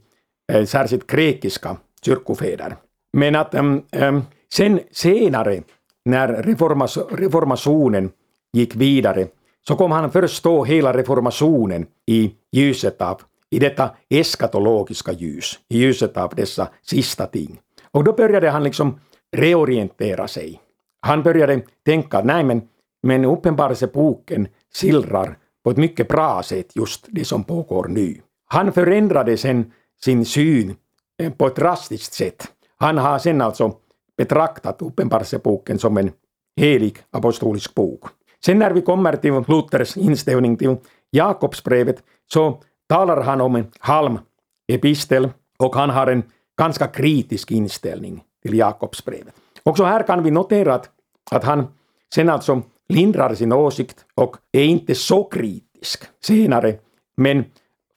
eh, 0.53 0.65
särskilt 0.65 1.07
grekiska 1.07 1.77
kyrkofäder. 2.05 2.77
Men 3.13 3.37
att 3.37 3.55
eh, 3.55 4.21
sen 4.53 4.81
senare, 4.91 5.63
när 6.05 6.29
reformas, 6.29 6.99
reformationen 7.11 8.11
gick 8.53 8.77
vidare, 8.77 9.27
så 9.69 9.77
kom 9.77 9.93
han 9.93 10.11
förstå 10.11 10.65
hela 10.65 10.93
reformationen 10.93 11.87
i 12.07 12.35
ljuset 12.53 13.03
av, 13.03 13.21
i 13.51 13.59
detta 13.59 13.91
eskatologiska 14.09 15.13
ljus, 15.13 15.59
i 15.69 15.79
ljuset 15.79 16.17
av 16.17 16.35
dessa 16.35 16.69
sista 16.83 17.27
ting. 17.27 17.61
Och 17.91 18.05
då 18.05 18.13
började 18.13 18.51
han 18.51 18.65
liksom 18.65 19.01
reorientera 19.37 20.29
sig. 20.29 20.61
Han 21.01 21.23
började 21.23 21.61
tänka, 21.85 22.21
nej 22.23 22.45
men, 22.45 22.63
men 23.03 23.25
uppenbarelseboken 23.25 24.49
silrar 24.73 25.37
på 25.65 25.71
ett 25.71 25.77
mycket 25.77 26.09
bra 26.09 26.43
sätt 26.43 26.77
just 26.77 27.07
det 27.09 27.25
som 27.25 27.45
pågår 27.45 27.89
nu. 27.89 28.21
Han 28.47 28.73
förändrade 28.73 29.37
sen 29.37 29.73
sin 30.05 30.25
syn 30.25 30.77
eh, 31.19 31.33
på 31.33 31.47
ett 31.47 31.57
drastiskt 31.57 32.13
sätt. 32.13 32.49
Han 32.77 32.99
har 32.99 33.19
sen 33.19 33.41
alltså 33.41 33.77
betraktat 34.17 34.83
Uppenbarelseboken 34.83 35.79
som 35.79 35.97
en 35.97 36.13
helig 36.57 36.99
apostolisk 37.11 37.75
bok. 37.75 38.05
Sen 38.45 38.59
när 38.59 38.71
vi 38.71 38.81
kommer 38.81 39.17
till 39.17 39.33
Luthers 39.49 39.97
inställning 39.97 40.57
till 40.57 40.77
Jakobsbrevet 41.11 42.03
så 42.33 42.63
talar 42.89 43.23
han 43.23 43.41
om 43.41 43.57
en 43.57 43.71
halmepistel 43.79 45.29
och 45.59 45.75
han 45.75 45.91
har 45.91 46.07
en 46.07 46.23
ganska 46.59 46.87
kritisk 46.87 47.51
inställning 47.51 48.25
till 48.43 48.55
Jakobsbrevet. 48.55 49.35
Också 49.63 49.85
här 49.85 50.03
kan 50.03 50.23
vi 50.23 50.31
notera 50.31 50.75
att, 50.75 50.91
att 51.31 51.45
han 51.45 51.67
sen 52.15 52.29
alltså 52.29 52.63
lindrar 52.91 53.35
sin 53.35 53.53
åsikt 53.53 54.05
och 54.15 54.37
är 54.53 54.65
inte 54.65 54.95
så 54.95 55.25
kritisk 55.25 56.05
senare. 56.21 56.79
Men 57.17 57.45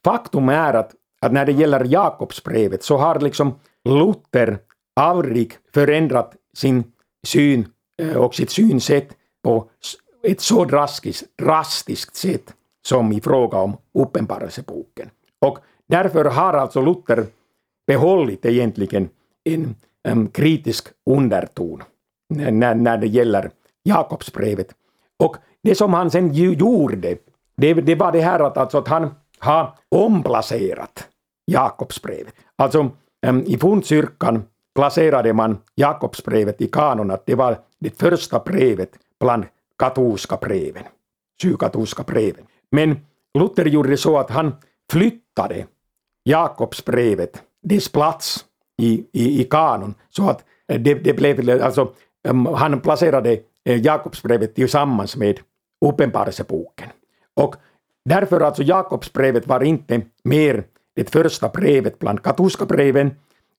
faktum 0.04 0.48
är 0.48 0.74
att, 0.74 0.94
att 1.20 1.32
när 1.32 1.46
det 1.46 1.52
gäller 1.52 1.84
Jakobsbrevet 1.84 2.82
så 2.82 2.96
har 2.96 3.20
liksom 3.20 3.54
Luther 3.84 4.58
aldrig 5.00 5.52
förändrat 5.74 6.36
sin 6.56 6.84
syn 7.26 7.68
eh, 8.02 8.16
och 8.16 8.34
sitt 8.34 8.50
synsätt 8.50 9.08
på 9.42 9.68
ett 10.22 10.40
så 10.40 10.64
drastiskt, 10.64 11.36
drastiskt 11.36 12.16
sätt 12.16 12.54
som 12.86 13.12
i 13.12 13.20
fråga 13.20 13.58
om 13.58 13.76
Uppenbarelseboken. 13.98 15.10
Och 15.40 15.58
därför 15.88 16.24
har 16.24 16.52
alltså 16.52 16.80
Luther 16.80 17.26
behållit 17.86 18.46
egentligen 18.46 19.08
en, 19.44 19.74
en 20.02 20.28
kritisk 20.28 20.88
underton 21.10 21.82
när, 22.28 22.74
när 22.74 22.98
det 22.98 23.06
gäller 23.06 23.50
Jakobsbrevet. 23.82 24.74
Och 25.18 25.36
det 25.62 25.74
som 25.74 25.94
han 25.94 26.10
sen 26.10 26.32
gjorde, 26.32 27.16
det, 27.56 27.74
det 27.74 27.94
var 27.94 28.12
det 28.12 28.20
här 28.20 28.40
att, 28.40 28.56
alltså 28.56 28.78
att 28.78 28.88
han 28.88 29.14
har 29.38 29.74
omplacerat 29.88 31.08
Jakobsbrevet. 31.46 32.34
Alltså 32.56 32.90
i 33.46 33.58
Fundkyrkan 33.58 34.42
placerade 34.74 35.32
man 35.32 35.58
Jakobsbrevet 35.74 36.60
i 36.60 36.66
kanon, 36.66 37.10
att 37.10 37.26
det 37.26 37.34
var 37.34 37.58
det 37.78 37.98
första 37.98 38.38
brevet 38.38 38.90
bland 39.20 39.44
katolska 39.78 40.36
breven, 40.36 40.82
sykatolska 41.42 42.02
breven. 42.02 42.44
Men 42.70 42.96
Luther 43.38 43.64
gjorde 43.64 43.90
det 43.90 43.96
så 43.96 44.18
att 44.18 44.30
han 44.30 44.52
flyttade 44.92 45.66
Jakobsbrevet, 46.24 47.42
dess 47.62 47.88
plats 47.88 48.44
i, 48.82 49.06
i, 49.12 49.40
i 49.40 49.44
kanon, 49.44 49.94
så 50.10 50.30
att 50.30 50.44
det, 50.66 50.94
det 50.94 51.14
blev, 51.14 51.62
alltså, 51.62 51.92
han 52.54 52.80
placerade 52.80 53.40
Eh, 53.64 53.80
Jakobsbrevet 53.80 54.54
tillsammans 54.54 55.16
med 55.16 55.40
Uppenbarelseboken. 55.86 56.88
Och 57.34 57.56
därför 58.04 58.40
alltså 58.40 58.62
Jakobsbrevet 58.62 59.46
var 59.46 59.62
inte 59.62 60.02
mer 60.24 60.64
det 60.94 61.10
första 61.10 61.48
brevet 61.48 61.98
bland 61.98 62.22
katolska 62.22 62.64
breven, 62.64 63.10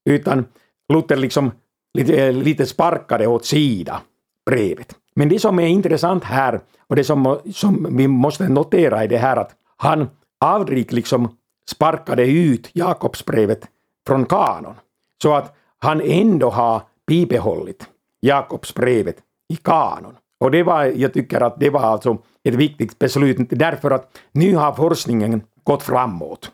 utan 0.05 0.45
Luther 0.93 1.15
liksom 1.15 1.51
lite, 1.93 2.25
eh, 2.25 2.33
lite 2.33 2.65
sparkade 2.65 3.27
åt 3.27 3.45
sida 3.45 4.01
brevet. 4.45 4.95
Men 5.15 5.29
det 5.29 5.39
som 5.39 5.59
är 5.59 5.67
intressant 5.67 6.23
här 6.23 6.59
och 6.87 6.95
det 6.95 7.03
som, 7.03 7.39
som 7.53 7.97
vi 7.97 8.07
måste 8.07 8.49
notera 8.49 9.03
är 9.03 9.07
det 9.07 9.17
här 9.17 9.37
att 9.37 9.55
han 9.77 10.09
aldrig 10.39 10.93
liksom 10.93 11.37
sparkade 11.69 12.27
ut 12.27 12.69
Jakobsbrevet 12.73 13.67
från 14.07 14.25
kanon. 14.25 14.75
Så 15.23 15.33
att 15.33 15.55
han 15.79 16.01
ändå 16.01 16.49
har 16.49 16.81
bibehållit 17.07 17.87
Jakobsbrevet 18.21 19.17
i 19.53 19.55
kanon. 19.55 20.15
Och 20.39 20.51
det 20.51 20.63
var, 20.63 20.85
jag 20.85 21.13
tycker 21.13 21.41
att 21.41 21.59
det 21.59 21.69
var 21.69 21.81
alltså 21.81 22.17
ett 22.43 22.55
viktigt 22.55 22.99
beslut 22.99 23.37
därför 23.49 23.91
att 23.91 24.17
nu 24.31 24.55
har 24.55 24.73
forskningen 24.73 25.41
gått 25.63 25.83
framåt. 25.83 26.51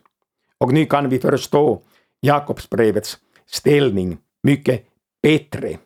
Och 0.57 0.73
nu 0.73 0.85
kan 0.85 1.09
vi 1.09 1.19
förstå 1.19 1.81
Jakobsbrevets 2.21 3.17
ställning 3.47 4.17
mycket 4.43 4.85
bättre 5.23 5.77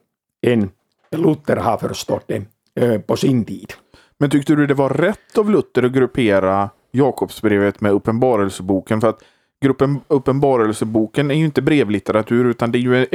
än 0.47 0.69
Luther 1.11 1.55
har 1.55 1.77
förstått 1.77 2.23
det 2.27 2.45
eh, 2.81 3.01
på 3.01 3.17
sin 3.17 3.45
tid. 3.45 3.73
Men 4.17 4.29
tyckte 4.29 4.55
du 4.55 4.67
det 4.67 4.73
var 4.73 4.89
rätt 4.89 5.37
av 5.37 5.49
Luther 5.49 5.83
att 5.83 5.91
gruppera 5.91 6.69
Jakobsbrevet 6.91 7.81
med 7.81 7.91
Uppenbarelseboken? 7.91 9.01
För 9.01 9.09
att 9.09 9.23
gruppen 9.63 9.99
Uppenbarelseboken 10.07 11.31
är 11.31 11.35
ju 11.35 11.45
inte 11.45 11.61
brevlitteratur 11.61 12.45
utan 12.45 12.71
det 12.71 12.77
är 12.77 12.79
ju 12.79 13.07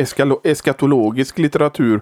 eskatologisk 0.45 1.39
litteratur 1.39 2.01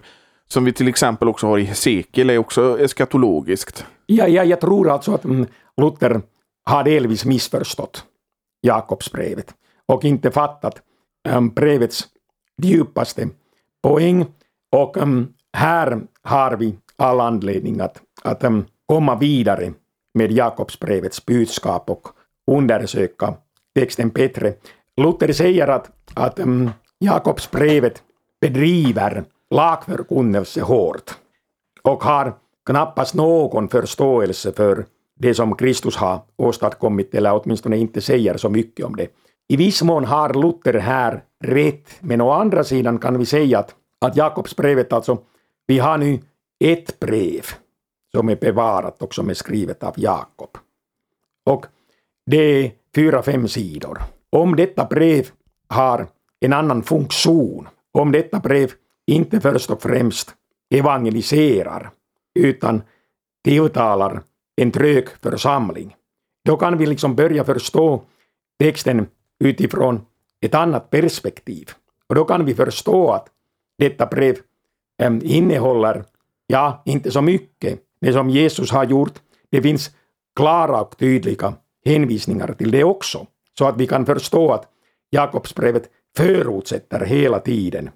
som 0.53 0.65
vi 0.65 0.73
till 0.73 0.87
exempel 0.87 1.27
också 1.27 1.47
har 1.47 1.57
i 1.57 1.63
Hesekiel 1.63 2.29
är 2.29 2.37
också 2.37 2.79
eskatologiskt. 2.79 3.85
Ja, 4.05 4.27
ja, 4.27 4.43
jag 4.43 4.61
tror 4.61 4.89
alltså 4.89 5.13
att 5.13 5.25
mm, 5.25 5.47
Luther 5.77 6.21
har 6.63 6.83
delvis 6.83 7.25
missförstått 7.25 8.05
Jakobsbrevet 8.61 9.53
och 9.85 10.05
inte 10.05 10.31
fattat 10.31 10.81
um, 11.29 11.49
brevets 11.49 12.07
djupaste 12.61 13.29
poäng. 13.81 14.25
Och 14.71 14.97
um, 14.97 15.33
här 15.53 16.01
har 16.21 16.57
vi 16.57 16.75
all 16.95 17.19
anledning 17.19 17.79
att, 17.79 18.01
att 18.23 18.43
um, 18.43 18.65
komma 18.85 19.15
vidare 19.15 19.73
med 20.13 20.31
Jakobsbrevets 20.31 21.25
budskap 21.25 21.89
och 21.89 22.07
undersöka 22.51 23.33
texten 23.75 24.09
bättre. 24.09 24.53
Luther 24.97 25.33
säger 25.33 25.67
att, 25.67 25.91
att 26.13 26.39
um, 26.39 26.69
Jakobsbrevet 26.99 28.03
bedriver 28.41 29.23
lagförkunnelse 29.49 30.61
hårt 30.61 31.17
och 31.81 32.03
har 32.03 32.33
knappast 32.65 33.13
någon 33.13 33.69
förståelse 33.69 34.51
för 34.51 34.85
det 35.19 35.33
som 35.33 35.55
Kristus 35.55 35.95
har 35.95 36.21
åstadkommit, 36.35 37.15
eller 37.15 37.41
åtminstone 37.43 37.77
inte 37.77 38.01
säger 38.01 38.37
så 38.37 38.49
mycket 38.49 38.85
om 38.85 38.95
det. 38.95 39.07
I 39.47 39.55
viss 39.57 39.81
mån 39.81 40.05
har 40.05 40.33
Luther 40.33 40.79
här 40.79 41.23
rätt, 41.43 41.97
men 41.99 42.21
å 42.21 42.31
andra 42.31 42.63
sidan 42.63 42.97
kan 42.97 43.19
vi 43.19 43.25
säga 43.25 43.59
att, 43.59 43.75
att 43.99 44.15
Jakobsbrevet 44.15 44.93
alltså, 44.93 45.17
vi 45.67 45.79
har 45.79 45.97
nu 45.97 46.19
ett 46.59 46.99
brev 46.99 47.45
som 48.11 48.29
är 48.29 48.35
bevarat 48.35 49.01
och 49.01 49.13
som 49.13 49.29
är 49.29 49.33
skrivet 49.33 49.83
av 49.83 49.93
Jakob. 49.97 50.57
Och 51.45 51.65
det 52.25 52.37
är 52.37 52.71
fyra, 52.95 53.23
fem 53.23 53.47
sidor. 53.47 54.01
Om 54.29 54.55
detta 54.55 54.85
brev 54.85 55.27
har 55.67 56.07
en 56.39 56.53
annan 56.53 56.83
funktion, 56.83 57.67
om 57.91 58.11
detta 58.11 58.39
brev 58.39 58.71
inte 59.09 59.39
först 59.39 59.69
och 59.69 59.81
främst 59.81 60.35
evangeliserar, 60.75 61.91
utan 62.39 62.81
tilltalar 63.43 64.21
en 64.55 64.71
trög 64.71 65.09
församling. 65.09 65.95
Då 66.45 66.57
kan 66.57 66.77
vi 66.77 66.85
liksom 66.85 67.15
börja 67.15 67.43
förstå 67.43 68.03
texten 68.59 69.07
utifrån 69.39 70.01
ett 70.41 70.55
annat 70.55 70.89
perspektiv. 70.89 71.69
Och 72.07 72.15
då 72.15 72.25
kan 72.25 72.45
vi 72.45 72.55
förstå 72.55 73.11
att 73.11 73.27
detta 73.77 74.05
brev 74.05 74.37
ehm, 75.01 75.21
innehåller, 75.23 76.03
ja, 76.47 76.81
inte 76.85 77.11
så 77.11 77.21
mycket, 77.21 77.79
det 78.01 78.13
som 78.13 78.29
Jesus 78.29 78.71
har 78.71 78.83
gjort. 78.83 79.13
Det 79.49 79.61
finns 79.61 79.91
klara 80.35 80.81
och 80.81 80.97
tydliga 80.97 81.53
hänvisningar 81.85 82.53
till 82.53 82.71
det 82.71 82.83
också. 82.83 83.27
Så 83.57 83.65
att 83.65 83.77
vi 83.77 83.87
kan 83.87 84.05
förstå 84.05 84.51
att 84.51 84.67
Jakobsbrevet 85.09 85.89
förutsätter 86.17 87.05
hela 87.05 87.39
tiden 87.39 87.89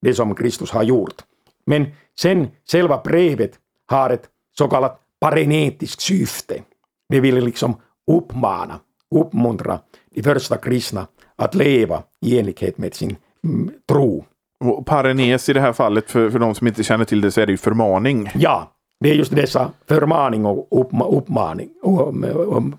det 0.00 0.14
som 0.14 0.34
Kristus 0.34 0.70
har 0.70 0.82
gjort. 0.82 1.22
Men 1.66 1.86
sen 2.20 2.48
själva 2.72 3.00
brevet 3.04 3.52
har 3.86 4.10
ett 4.10 4.28
så 4.58 4.68
kallat 4.68 5.00
parenetiskt 5.20 6.00
syfte. 6.00 6.62
Det 7.08 7.20
vill 7.20 7.44
liksom 7.44 7.76
uppmana, 8.10 8.80
uppmuntra 9.14 9.78
de 10.14 10.22
första 10.22 10.56
kristna 10.56 11.06
att 11.36 11.54
leva 11.54 12.02
i 12.20 12.38
enlighet 12.38 12.78
med 12.78 12.94
sin 12.94 13.16
mm, 13.44 13.70
tro. 13.88 14.24
Och 14.64 14.86
parenes 14.86 15.48
i 15.48 15.52
det 15.52 15.60
här 15.60 15.72
fallet, 15.72 16.10
för, 16.10 16.30
för 16.30 16.38
de 16.38 16.54
som 16.54 16.66
inte 16.66 16.84
känner 16.84 17.04
till 17.04 17.20
det, 17.20 17.30
så 17.30 17.40
är 17.40 17.46
det 17.46 17.52
ju 17.52 17.58
förmaning. 17.58 18.30
Ja, 18.34 18.72
det 19.00 19.10
är 19.10 19.14
just 19.14 19.36
dessa 19.36 19.72
förmaning 19.88 20.46
och 20.46 20.80
uppma, 20.80 21.04
uppmaning, 21.08 21.68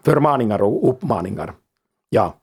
förmaningar 0.03 0.61
och 0.61 0.89
uppmaningar. 0.89 1.53
Ja. 2.09 2.35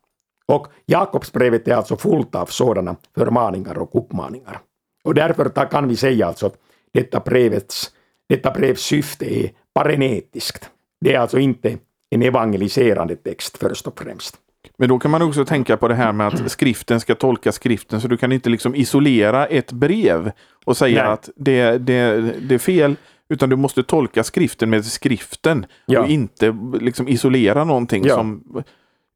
Och 0.53 0.67
Jakobsbrevet 0.87 1.69
är 1.69 1.75
alltså 1.75 1.97
fullt 1.97 2.35
av 2.35 2.47
sådana 2.47 2.97
förmaningar 3.15 3.79
och 3.79 3.99
uppmaningar. 3.99 4.61
Och 5.07 5.14
därför 5.14 5.69
kan 5.71 5.88
vi 5.88 5.97
säga 5.97 6.27
alltså 6.27 6.47
att 6.47 6.55
detta 6.92 7.21
brevets, 7.21 7.90
detta 8.29 8.51
brevs 8.51 8.81
syfte 8.81 9.38
är 9.38 9.51
parenetiskt. 9.75 10.71
Det 11.01 11.14
är 11.14 11.19
alltså 11.19 11.38
inte 11.38 11.79
en 12.11 12.23
evangeliserande 12.23 13.16
text 13.16 13.59
först 13.59 13.87
och 13.87 13.99
främst. 13.99 14.37
Men 14.79 14.88
då 14.88 14.99
kan 14.99 15.11
man 15.11 15.23
också 15.23 15.45
tänka 15.45 15.77
på 15.77 15.88
det 15.88 15.95
här 15.95 16.12
med 16.12 16.27
att 16.27 16.51
skriften 16.51 17.01
ska 17.01 17.14
tolka 17.14 17.53
skriften, 17.53 18.01
så 18.01 18.09
du 18.09 18.16
kan 18.16 18.33
inte 18.33 18.51
liksom 18.51 18.75
isolera 18.75 19.47
ett 19.47 19.73
brev 19.73 20.33
och 20.64 20.77
säga 20.77 21.03
Nej. 21.03 21.12
att 21.12 21.31
det, 21.37 21.79
det, 21.79 22.33
det 22.40 22.55
är 22.55 22.59
fel, 22.59 22.97
utan 23.29 23.49
du 23.49 23.57
måste 23.57 23.83
tolka 23.83 24.25
skriften 24.25 24.71
med 24.71 24.85
skriften 24.85 25.66
ja. 25.87 26.01
och 26.01 26.09
inte 26.09 26.57
liksom 26.81 27.09
isolera 27.09 27.64
någonting 27.64 28.05
ja. 28.07 28.14
som 28.14 28.42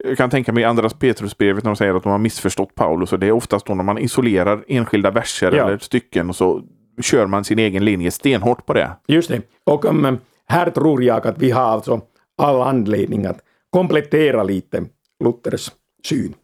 jag 0.05 0.17
kan 0.17 0.31
tänka 0.31 0.53
mig 0.53 0.65
andras 0.65 0.95
Petrusbrevet 0.95 1.65
när 1.65 1.71
de 1.71 1.77
säger 1.77 1.95
att 1.95 2.03
de 2.03 2.13
har 2.13 2.19
missförstått 2.19 2.75
Paulus. 2.75 3.13
Och 3.13 3.19
det 3.19 3.27
är 3.27 3.33
oftast 3.33 3.67
då 3.67 3.75
när 3.75 3.85
man 3.85 3.99
isolerar 3.99 4.65
enskilda 4.69 5.11
verser 5.11 5.53
ja. 5.53 5.67
eller 5.67 5.79
stycken 5.79 6.29
och 6.29 6.37
så 6.37 6.63
kör 7.03 7.27
man 7.27 7.45
sin 7.45 7.59
egen 7.59 7.85
linje 7.85 8.11
stenhårt 8.11 8.67
på 8.67 8.75
det. 8.75 8.91
Just 9.09 9.29
det. 9.29 9.43
Och 9.65 9.85
um, 9.85 10.19
här 10.49 10.71
tror 10.71 11.03
jag 11.03 11.27
att 11.27 11.39
vi 11.39 11.51
har 11.51 11.63
alltså 11.63 12.01
all 12.43 12.63
anledning 12.63 13.27
att 13.27 13.39
komplettera 13.71 14.43
lite 14.43 14.85
Luthers 15.25 15.71
syn. 16.05 16.35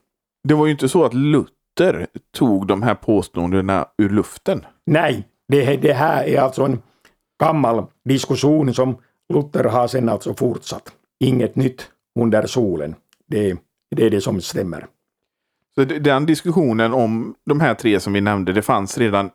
Det 0.48 0.54
var 0.54 0.66
ju 0.66 0.72
inte 0.72 0.88
så 0.88 1.04
att 1.04 1.14
Luther 1.14 2.06
tog 2.32 2.66
de 2.66 2.82
här 2.82 2.94
påståendena 2.94 3.86
ur 3.98 4.10
luften. 4.10 4.66
Nej, 4.86 5.24
det, 5.48 5.76
det 5.76 5.92
här 5.92 6.24
är 6.24 6.40
alltså 6.40 6.62
en 6.62 6.78
gammal 7.40 7.84
diskussion 8.04 8.74
som 8.74 8.96
Luther 9.34 9.64
har 9.64 9.88
sen 9.88 10.08
alltså 10.08 10.34
fortsatt. 10.34 10.92
Inget 11.20 11.56
nytt 11.56 11.90
under 12.20 12.46
solen. 12.46 12.94
Det, 13.26 13.56
det 13.96 14.06
är 14.06 14.10
det 14.10 14.20
som 14.20 14.40
stämmer. 14.40 14.86
Så 15.74 15.84
den 15.84 16.26
diskussionen 16.26 16.94
om 16.94 17.34
de 17.46 17.60
här 17.60 17.74
tre 17.74 18.00
som 18.00 18.12
vi 18.12 18.20
nämnde, 18.20 18.52
det 18.52 18.62
fanns 18.62 18.98
redan 18.98 19.30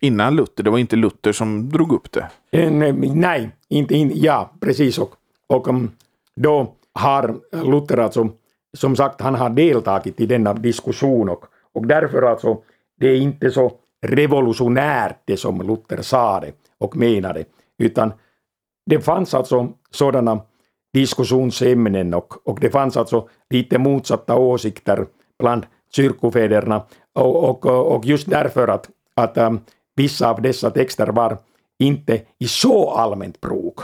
innan 0.00 0.36
Luther? 0.36 0.64
Det 0.64 0.70
var 0.70 0.78
inte 0.78 0.96
Luther 0.96 1.32
som 1.32 1.68
drog 1.68 1.92
upp 1.92 2.12
det? 2.12 2.30
Eh, 2.50 2.72
nej, 2.72 3.50
inte, 3.68 3.94
in, 3.94 4.12
ja 4.14 4.52
precis. 4.60 4.98
Och, 4.98 5.14
och 5.46 5.68
um, 5.68 5.90
då 6.36 6.74
har 6.92 7.40
Luther 7.64 7.98
alltså, 7.98 8.28
som 8.76 8.96
sagt, 8.96 9.20
han 9.20 9.34
har 9.34 9.50
deltagit 9.50 10.20
i 10.20 10.26
denna 10.26 10.54
diskussion 10.54 11.28
och, 11.28 11.44
och 11.72 11.86
därför 11.86 12.22
alltså, 12.22 12.58
det 13.00 13.08
är 13.08 13.16
inte 13.16 13.50
så 13.50 13.72
revolutionärt 14.06 15.22
det 15.24 15.36
som 15.36 15.62
Luther 15.62 16.02
sa 16.02 16.40
det 16.40 16.52
och 16.78 16.96
menade, 16.96 17.44
utan 17.78 18.12
det 18.86 19.00
fanns 19.00 19.34
alltså 19.34 19.72
sådana 19.90 20.40
diskussionsämnen 20.92 22.14
och, 22.14 22.48
och 22.48 22.60
det 22.60 22.70
fanns 22.70 22.96
alltså 22.96 23.28
lite 23.50 23.78
motsatta 23.78 24.36
åsikter 24.36 25.06
bland 25.38 25.66
kyrkofäderna 25.96 26.82
och, 27.14 27.66
och, 27.66 27.94
och 27.94 28.04
just 28.04 28.30
därför 28.30 28.68
att, 28.68 28.90
att 29.14 29.38
um, 29.38 29.60
vissa 29.96 30.30
av 30.30 30.42
dessa 30.42 30.70
texter 30.70 31.06
var 31.06 31.38
inte 31.78 32.22
i 32.38 32.48
så 32.48 32.90
allmänt 32.90 33.40
bruk 33.40 33.74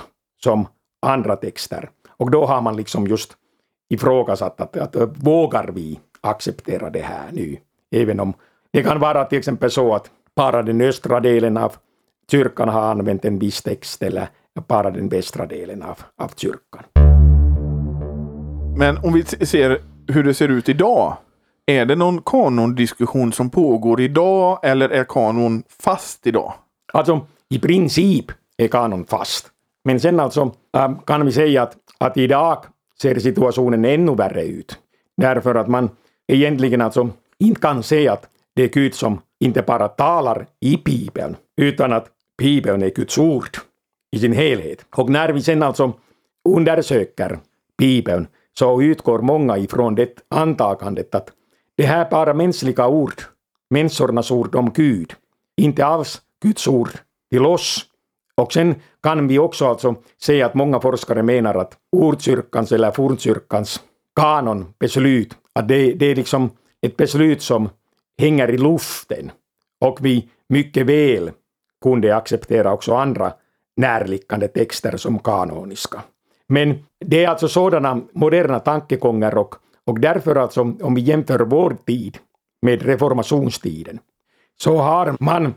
som 0.42 0.66
andra 1.06 1.36
texter. 1.36 1.90
Och 2.16 2.30
då 2.30 2.46
har 2.46 2.60
man 2.60 2.76
liksom 2.76 3.06
just 3.06 3.36
ifrågasatt 3.88 4.60
att, 4.60 4.76
att, 4.76 4.96
att 4.96 5.18
vågar 5.18 5.68
vi 5.68 6.00
acceptera 6.20 6.90
det 6.90 7.02
här 7.02 7.28
nu? 7.32 7.56
Även 7.90 8.20
om 8.20 8.34
det 8.72 8.82
kan 8.82 9.00
vara 9.00 9.24
till 9.24 9.38
exempel 9.38 9.70
så 9.70 9.94
att 9.94 10.10
bara 10.36 10.62
den 10.62 10.80
östra 10.80 11.20
delen 11.20 11.56
av 11.56 11.76
kyrkan 12.30 12.68
har 12.68 12.82
använt 12.82 13.24
en 13.24 13.38
viss 13.38 13.62
text 13.62 14.02
eller 14.02 14.28
bara 14.66 14.90
den 14.90 15.08
västra 15.08 15.46
delen 15.46 15.82
av, 15.82 15.98
av 16.16 16.30
kyrkan. 16.36 16.82
Men 18.76 18.98
om 18.98 19.12
vi 19.12 19.24
ser 19.24 19.80
hur 20.08 20.24
det 20.24 20.34
ser 20.34 20.48
ut 20.48 20.68
idag. 20.68 21.16
Är 21.66 21.84
det 21.84 21.96
någon 21.96 22.22
kanondiskussion 22.22 23.32
som 23.32 23.50
pågår 23.50 24.00
idag 24.00 24.60
eller 24.62 24.88
är 24.88 25.04
kanon 25.04 25.62
fast 25.82 26.26
idag? 26.26 26.54
Alltså, 26.92 27.26
i 27.50 27.58
princip 27.58 28.26
är 28.56 28.68
kanon 28.68 29.04
fast. 29.04 29.46
Men 29.84 30.00
sen 30.00 30.20
alltså 30.20 30.52
äh, 30.76 30.98
kan 31.06 31.26
vi 31.26 31.32
säga 31.32 31.62
att, 31.62 31.76
att 31.98 32.16
idag 32.16 32.64
ser 33.02 33.18
situationen 33.18 33.84
ännu 33.84 34.14
värre 34.14 34.44
ut. 34.44 34.78
Därför 35.16 35.54
att 35.54 35.68
man 35.68 35.90
egentligen 36.32 36.80
alltså 36.80 37.08
inte 37.38 37.60
kan 37.60 37.82
säga 37.82 38.12
att 38.12 38.28
det 38.54 38.62
är 38.62 38.68
Gud 38.68 38.94
som 38.94 39.20
inte 39.40 39.62
bara 39.62 39.88
talar 39.88 40.46
i 40.60 40.76
Bibeln, 40.84 41.36
utan 41.56 41.92
att 41.92 42.06
Bibeln 42.38 42.82
är 42.82 42.90
Guds 42.90 43.18
ord 43.18 43.58
i 44.10 44.18
sin 44.18 44.32
helhet. 44.32 44.86
Och 44.96 45.10
när 45.10 45.32
vi 45.32 45.42
sen 45.42 45.62
alltså 45.62 45.92
undersöker 46.48 47.38
Bibeln 47.78 48.26
så 48.58 48.82
utgår 48.82 49.18
många 49.18 49.58
ifrån 49.58 49.94
det 49.94 50.14
antagandet 50.28 51.14
att 51.14 51.30
det 51.76 51.86
här 51.86 52.06
är 52.06 52.10
bara 52.10 52.34
mänskliga 52.34 52.88
ord, 52.88 53.22
människornas 53.70 54.30
ord 54.30 54.54
om 54.54 54.72
Gud, 54.72 55.14
inte 55.56 55.86
alls 55.86 56.22
Guds 56.42 56.68
ord 56.68 56.90
till 57.30 57.46
oss. 57.46 57.86
Och 58.34 58.52
sen 58.52 58.74
kan 59.02 59.28
vi 59.28 59.38
också 59.38 59.66
alltså 59.66 59.94
säga 60.22 60.46
att 60.46 60.54
många 60.54 60.80
forskare 60.80 61.22
menar 61.22 61.54
att 61.54 61.76
ordkyrkans 61.92 62.72
eller 62.72 62.90
fornkyrkans 62.90 63.80
kanonbeslut, 64.16 65.34
att 65.52 65.68
det, 65.68 65.92
det 65.92 66.06
är 66.06 66.14
liksom 66.14 66.50
ett 66.82 66.96
beslut 66.96 67.42
som 67.42 67.68
hänger 68.18 68.50
i 68.50 68.58
luften 68.58 69.30
och 69.80 69.98
vi 70.00 70.28
mycket 70.48 70.86
väl 70.86 71.30
kunde 71.82 72.16
acceptera 72.16 72.72
också 72.72 72.94
andra 72.94 73.32
närliggande 73.78 74.48
texter 74.48 74.96
som 74.96 75.18
kanoniska. 75.18 76.02
Men 76.46 76.84
det 77.04 77.24
är 77.24 77.28
alltså 77.28 77.48
sådana 77.48 78.00
moderna 78.12 78.60
tankegångar 78.60 79.38
och, 79.38 79.54
och 79.84 80.00
därför 80.00 80.36
alltså 80.36 80.60
om 80.60 80.94
vi 80.94 81.00
jämför 81.00 81.40
vår 81.40 81.76
tid 81.86 82.18
med 82.62 82.82
reformationstiden 82.82 83.98
så 84.60 84.76
har 84.76 85.16
man 85.20 85.54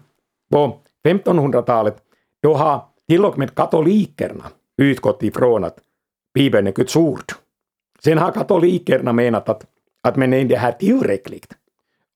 på 0.51 0.79
1500-talet 1.03 1.97
då 2.41 2.53
har 2.53 2.81
till 3.07 3.25
och 3.25 3.37
med 3.37 3.55
katolikerna 3.55 4.43
utgått 4.77 5.23
ifrån 5.23 5.63
att 5.63 5.77
Bibeln 6.33 6.67
är 6.67 6.71
Guds 6.71 6.95
ord. 6.95 7.31
Sen 8.03 8.17
har 8.17 8.31
katolikerna 8.31 9.13
menat 9.13 9.49
att, 9.49 9.65
att 10.03 10.15
men 10.15 10.33
är 10.33 10.45
det 10.45 10.57
här 10.57 10.71
tillräckligt? 10.71 11.53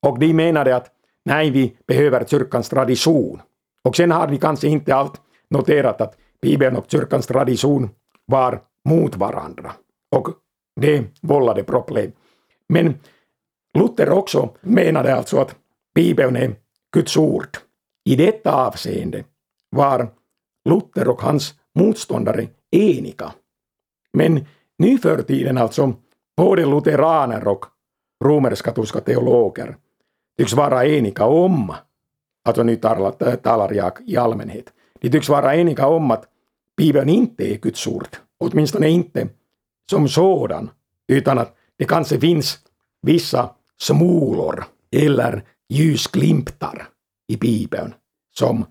Och 0.02 0.18
de 0.18 0.32
menade 0.32 0.76
att 0.76 0.90
nej, 1.24 1.50
vi 1.50 1.76
behöver 1.86 2.24
kyrkans 2.24 2.68
tradition. 2.68 3.42
Och 3.82 3.96
sen 3.96 4.10
har 4.10 4.28
vi 4.28 4.38
kanske 4.38 4.68
inte 4.68 4.94
allt 4.94 5.20
noterat 5.50 6.00
att 6.00 6.16
Bibeln 6.42 6.76
och 6.76 6.90
kyrkans 6.90 7.26
tradition 7.26 7.90
var 8.26 8.62
mot 8.84 9.16
varandra. 9.16 9.72
Och 10.16 10.28
det 10.80 11.04
vållade 11.20 11.64
problem. 11.64 12.12
Men 12.68 12.94
Luther 13.74 14.10
också 14.10 14.50
menade 14.60 15.14
alltså 15.14 15.38
att 15.38 15.56
Bibeln 15.94 16.36
är 16.36 16.54
Guds 16.92 17.16
ord. 17.16 17.48
I 18.04 18.16
detta 18.16 18.66
avseende 18.66 19.24
var 19.70 20.08
Luther 20.68 21.08
och 21.08 21.22
hans 21.22 21.54
motståndare 21.74 22.48
eniga. 22.70 23.32
Men 24.12 24.46
nu 24.78 24.98
för 24.98 25.22
tiden 25.22 25.58
alltså 25.58 25.92
både 26.36 26.66
lutheraner 26.66 27.48
och 27.48 27.66
romersk-katolska 28.24 29.00
teologer 29.00 29.76
tycks 30.38 30.52
vara 30.52 30.86
eniga 30.86 31.24
om, 31.24 31.74
alltså 32.44 32.62
nu 32.62 32.76
talar, 32.76 33.36
talar 33.36 33.72
jag 33.72 33.92
i 34.06 34.16
allmänhet, 34.16 34.72
de 35.00 35.10
tycks 35.10 35.28
vara 35.28 35.56
eniga 35.56 35.86
om 35.86 36.10
att 36.10 36.24
Bibeln 36.76 37.08
inte 37.08 37.54
är 37.54 37.58
Guds 37.58 37.86
ord, 37.86 38.08
åtminstone 38.38 38.88
inte 38.88 39.28
som 39.90 40.08
sådan, 40.08 40.70
utan 41.08 41.38
att 41.38 41.56
det 41.78 41.84
kanske 41.84 42.20
finns 42.20 42.58
vissa 43.02 43.50
smulor 43.80 44.64
eller 44.90 45.42
ljusglimtar 45.68 46.88
i 47.28 47.36
Bibeln 47.36 47.94
som 48.34 48.64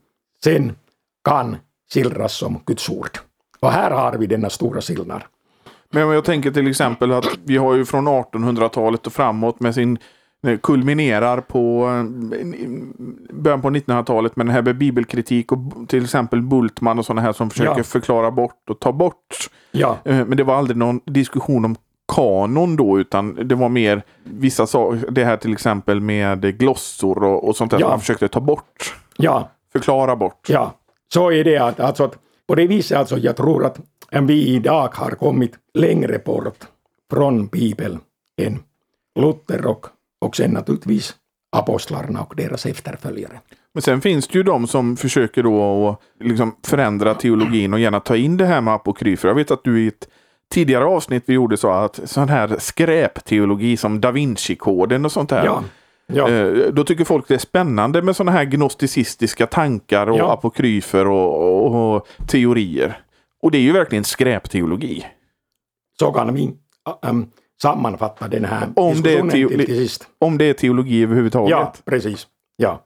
sen 0.43 0.75
kan 1.23 1.57
skildras 1.93 2.33
som 2.33 2.61
Guds 2.65 2.89
ord. 2.89 3.17
Och 3.59 3.71
här 3.71 3.91
har 3.91 4.17
vi 4.17 4.27
denna 4.27 4.49
stora 4.49 4.81
skillnad. 4.81 5.23
Men 5.91 6.09
jag 6.09 6.25
tänker 6.25 6.51
till 6.51 6.67
exempel 6.67 7.11
att 7.11 7.39
vi 7.43 7.57
har 7.57 7.73
ju 7.73 7.85
från 7.85 8.07
1800-talet 8.07 9.07
och 9.07 9.13
framåt 9.13 9.59
med 9.59 9.75
sin 9.75 9.97
kulminerar 10.61 11.41
på 11.41 11.85
början 13.33 13.61
på 13.61 13.69
1900-talet 13.69 14.35
med 14.35 14.45
den 14.45 14.53
här 14.53 14.61
med 14.61 14.77
bibelkritik 14.77 15.51
och 15.51 15.59
till 15.87 16.03
exempel 16.03 16.41
Bultman 16.41 16.99
och 16.99 17.05
sådana 17.05 17.21
här 17.21 17.33
som 17.33 17.49
försöker 17.49 17.77
ja. 17.77 17.83
förklara 17.83 18.31
bort 18.31 18.69
och 18.69 18.79
ta 18.79 18.91
bort. 18.91 19.49
Ja. 19.71 19.97
Eh, 20.05 20.25
men 20.25 20.37
det 20.37 20.43
var 20.43 20.55
aldrig 20.55 20.77
någon 20.77 20.99
diskussion 21.05 21.65
om 21.65 21.75
kanon 22.15 22.75
då 22.75 22.99
utan 22.99 23.47
det 23.47 23.55
var 23.55 23.69
mer 23.69 24.03
vissa 24.23 24.67
saker, 24.67 25.11
det 25.11 25.25
här 25.25 25.37
till 25.37 25.53
exempel 25.53 26.01
med 26.01 26.59
glossor 26.59 27.23
och, 27.23 27.47
och 27.47 27.55
sånt 27.55 27.71
där 27.71 27.79
ja. 27.79 27.85
som 27.85 27.89
man 27.89 27.99
försökte 27.99 28.27
ta 28.27 28.39
bort. 28.39 28.95
Ja. 29.17 29.49
Förklara 29.73 30.15
bort. 30.15 30.49
Ja, 30.49 30.73
så 31.13 31.31
är 31.31 31.43
det 31.43 31.57
att, 31.57 31.79
alltså 31.79 32.03
att 32.03 32.17
på 32.47 32.55
det 32.55 32.67
viset 32.67 32.97
alltså 32.97 33.17
jag 33.17 33.35
tror 33.35 33.65
att 33.65 33.79
vi 34.21 34.47
idag 34.47 34.89
har 34.93 35.11
kommit 35.11 35.53
längre 35.73 36.19
bort 36.25 36.67
från 37.11 37.47
Bibeln 37.47 37.99
än 38.41 38.59
Luther 39.19 39.65
och 39.65 39.87
och 40.25 40.35
sen 40.35 40.51
naturligtvis 40.51 41.15
apostlarna 41.57 42.21
och 42.23 42.35
deras 42.35 42.65
efterföljare. 42.65 43.39
Men 43.73 43.81
sen 43.81 44.01
finns 44.01 44.27
det 44.27 44.37
ju 44.37 44.43
de 44.43 44.67
som 44.67 44.97
försöker 44.97 45.43
då 45.43 45.89
att 45.89 46.25
liksom 46.25 46.55
förändra 46.63 47.13
teologin 47.13 47.73
och 47.73 47.79
gärna 47.79 47.99
ta 47.99 48.15
in 48.15 48.37
det 48.37 48.45
här 48.45 48.61
med 48.61 48.73
apokryfer. 48.73 49.27
Jag 49.27 49.35
vet 49.35 49.51
att 49.51 49.63
du 49.63 49.83
i 49.83 49.87
ett 49.87 50.07
tidigare 50.53 50.85
avsnitt 50.85 51.23
vi 51.25 51.33
gjorde 51.33 51.57
sa 51.57 51.85
att 51.85 51.99
sån 52.05 52.29
här 52.29 52.55
skräpteologi 52.59 53.77
som 53.77 54.01
da 54.01 54.11
Vinci-koden 54.11 55.05
och 55.05 55.11
sånt 55.11 55.29
där. 55.29 55.45
Ja. 55.45 55.63
Ja. 56.07 56.29
Eh, 56.29 56.73
då 56.73 56.83
tycker 56.83 57.03
folk 57.03 57.27
det 57.27 57.33
är 57.33 57.37
spännande 57.37 58.01
med 58.01 58.15
sådana 58.15 58.31
här 58.31 58.45
gnosticistiska 58.45 59.47
tankar 59.47 60.09
och 60.09 60.19
ja. 60.19 60.33
apokryfer 60.33 61.07
och, 61.07 61.65
och, 61.65 61.95
och, 61.95 62.07
teorier. 62.27 62.99
Och 63.41 63.51
det 63.51 63.57
är 63.57 63.61
ju 63.61 63.71
verkligen 63.71 64.03
skräpteologi. 64.03 65.05
Så 65.99 66.11
kan 66.11 66.33
vi 66.33 66.53
um, 67.01 67.31
sammanfatta 67.61 68.27
den 68.27 68.45
här 68.45 68.69
om 68.75 68.93
diskussionen 68.93 69.27
det 69.27 69.41
är 69.41 69.47
till, 69.47 69.65
till 69.65 69.77
sist. 69.77 70.07
Om 70.19 70.37
det 70.37 70.45
är 70.45 70.53
teologi 70.53 71.03
överhuvudtaget? 71.03 71.51
Ja, 71.51 71.73
precis. 71.85 72.27
Ja. 72.55 72.81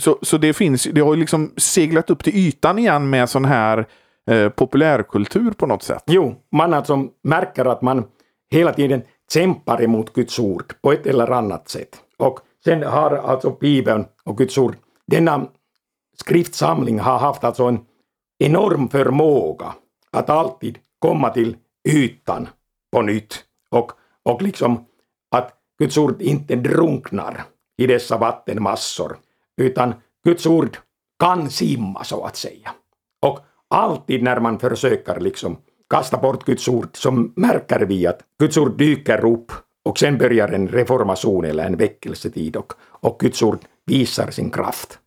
Så, 0.00 0.18
så 0.22 0.38
det 0.38 0.52
finns, 0.52 0.84
det 0.92 1.00
har 1.00 1.16
liksom 1.16 1.52
seglat 1.56 2.10
upp 2.10 2.24
till 2.24 2.36
ytan 2.36 2.78
igen 2.78 3.10
med 3.10 3.30
sån 3.30 3.44
här 3.44 3.86
eh, 4.30 4.48
populärkultur 4.48 5.50
på 5.50 5.66
något 5.66 5.82
sätt? 5.82 6.02
Jo, 6.06 6.34
man 6.52 6.74
alltså 6.74 7.04
märker 7.22 7.64
att 7.64 7.82
man 7.82 8.04
hela 8.50 8.72
tiden 8.72 9.02
kämpar 9.32 9.82
emot 9.82 10.12
Guds 10.12 10.38
ord 10.38 10.74
på 10.82 10.92
ett 10.92 11.06
eller 11.06 11.30
annat 11.30 11.68
sätt. 11.68 11.96
Och 12.16 12.40
sen 12.64 12.82
har 12.82 13.10
alltså 13.10 13.50
Bibeln 13.60 14.04
och 14.24 14.38
Guds 14.38 14.58
ord, 14.58 14.76
denna 15.06 15.46
skriftsamling 16.16 17.00
har 17.00 17.18
haft 17.18 17.44
alltså 17.44 17.64
en 17.64 17.80
enorm 18.38 18.88
förmåga 18.88 19.74
att 20.10 20.30
alltid 20.30 20.78
komma 20.98 21.30
till 21.30 21.56
ytan 21.88 22.48
på 22.92 23.02
nytt 23.02 23.44
och, 23.70 23.92
och 24.22 24.42
liksom 24.42 24.84
att 25.30 25.52
Guds 25.78 25.98
ord 25.98 26.22
inte 26.22 26.56
drunknar 26.56 27.44
i 27.76 27.86
dessa 27.86 28.18
vattenmassor, 28.18 29.16
utan 29.56 29.94
Guds 30.24 30.46
ord 30.46 30.76
kan 31.18 31.50
simma 31.50 32.04
så 32.04 32.24
att 32.24 32.36
säga. 32.36 32.70
Och 33.22 33.40
alltid 33.68 34.22
när 34.22 34.40
man 34.40 34.58
försöker 34.58 35.20
liksom 35.20 35.56
kasta 35.90 36.16
bort 36.16 36.44
Guds 36.44 36.68
ord 36.68 36.88
så 36.92 37.10
märker 37.36 37.80
vi 37.80 38.06
att 38.06 38.20
Guds 38.40 38.56
ord 38.56 38.78
dyker 38.78 39.24
upp 39.24 39.52
och 39.84 39.98
sen 39.98 40.18
börjar 40.18 40.48
en 40.48 40.68
reformation 40.68 41.44
eller 41.44 41.66
en 41.66 41.76
väckelsetid 41.76 42.56
och, 42.56 42.72
och 42.82 43.18
Guds 43.20 43.42
ord 43.42 43.58
visar 43.86 44.30
sin 44.30 44.50
kraft. 44.50 44.98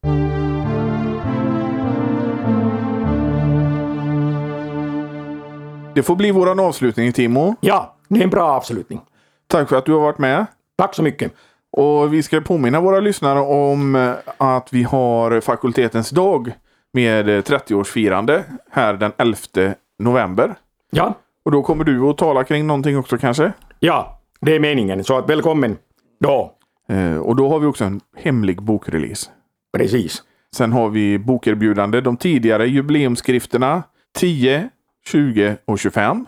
Det 5.95 6.03
får 6.03 6.15
bli 6.15 6.31
våran 6.31 6.59
avslutning 6.59 7.13
Timo. 7.13 7.55
Ja, 7.61 7.98
det 8.09 8.19
är 8.19 8.23
en 8.23 8.29
bra 8.29 8.51
avslutning. 8.51 9.01
Tack 9.47 9.69
för 9.69 9.75
att 9.75 9.85
du 9.85 9.93
har 9.93 9.99
varit 9.99 10.17
med. 10.17 10.45
Tack 10.77 10.95
så 10.95 11.03
mycket. 11.03 11.33
Och 11.71 12.13
vi 12.13 12.23
ska 12.23 12.41
påminna 12.41 12.81
våra 12.81 12.99
lyssnare 12.99 13.39
om 13.39 13.95
eh, 13.95 14.13
att 14.37 14.73
vi 14.73 14.83
har 14.83 15.41
fakultetens 15.41 16.09
dag 16.09 16.51
med 16.93 17.27
30-årsfirande 17.27 18.35
eh, 18.35 18.43
här 18.71 18.93
den 18.93 19.11
11 19.17 19.73
november. 19.99 20.55
Ja. 20.91 21.13
Och 21.45 21.51
då 21.51 21.61
kommer 21.61 21.83
du 21.83 22.09
att 22.09 22.17
tala 22.17 22.43
kring 22.43 22.67
någonting 22.67 22.97
också 22.97 23.17
kanske? 23.17 23.51
Ja, 23.79 24.21
det 24.41 24.55
är 24.55 24.59
meningen. 24.59 25.03
Så 25.03 25.17
att 25.17 25.29
välkommen 25.29 25.77
då. 26.19 26.53
Eh, 26.89 27.17
och 27.17 27.35
då 27.35 27.49
har 27.49 27.59
vi 27.59 27.67
också 27.67 27.83
en 27.83 28.01
hemlig 28.17 28.61
bokrelease. 28.61 29.29
Precis. 29.77 30.23
Sen 30.55 30.71
har 30.71 30.89
vi 30.89 31.19
bokerbjudande. 31.19 32.01
De 32.01 32.17
tidigare 32.17 32.67
jubileumsskrifterna 32.67 33.83
10, 34.15 34.69
20 35.05 35.57
och 35.65 35.79
25. 35.79 36.25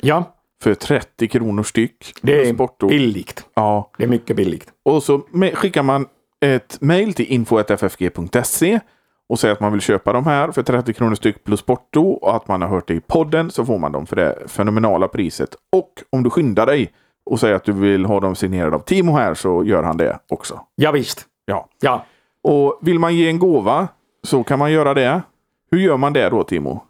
Ja 0.00 0.36
för 0.62 0.74
30 0.74 1.28
kronor 1.28 1.62
styck. 1.62 2.14
Det 2.22 2.48
är 2.48 2.88
billigt. 2.88 3.44
Ja. 3.54 3.90
Det 3.98 4.04
är 4.04 4.08
mycket 4.08 4.36
billigt. 4.36 4.66
Och 4.84 5.02
så 5.02 5.20
skickar 5.54 5.82
man 5.82 6.06
ett 6.40 6.80
mail 6.80 7.14
till 7.14 7.26
info.ffg.se 7.26 8.80
och 9.28 9.38
säger 9.38 9.52
att 9.52 9.60
man 9.60 9.72
vill 9.72 9.80
köpa 9.80 10.12
de 10.12 10.26
här 10.26 10.52
för 10.52 10.62
30 10.62 10.92
kronor 10.92 11.14
styck 11.14 11.44
plus 11.44 11.62
porto 11.62 12.10
och 12.10 12.36
att 12.36 12.48
man 12.48 12.62
har 12.62 12.68
hört 12.68 12.88
det 12.88 12.94
i 12.94 13.00
podden 13.00 13.50
så 13.50 13.64
får 13.64 13.78
man 13.78 13.92
dem 13.92 14.06
för 14.06 14.16
det 14.16 14.38
fenomenala 14.46 15.08
priset. 15.08 15.56
Och 15.72 15.92
om 16.10 16.22
du 16.22 16.30
skyndar 16.30 16.66
dig 16.66 16.92
och 17.24 17.40
säger 17.40 17.54
att 17.54 17.64
du 17.64 17.72
vill 17.72 18.04
ha 18.04 18.20
dem 18.20 18.34
signerade 18.34 18.76
av 18.76 18.80
Timo 18.80 19.12
här 19.12 19.34
så 19.34 19.64
gör 19.64 19.82
han 19.82 19.96
det 19.96 20.18
också. 20.28 20.60
Ja, 20.74 20.92
visst. 20.92 21.26
Ja. 21.44 21.68
ja. 21.80 22.04
Och 22.42 22.78
vill 22.82 22.98
man 22.98 23.16
ge 23.16 23.28
en 23.28 23.38
gåva 23.38 23.88
så 24.22 24.44
kan 24.44 24.58
man 24.58 24.72
göra 24.72 24.94
det. 24.94 25.22
Hur 25.70 25.78
gör 25.78 25.96
man 25.96 26.12
det 26.12 26.28
då 26.28 26.42
Timo? 26.42 26.82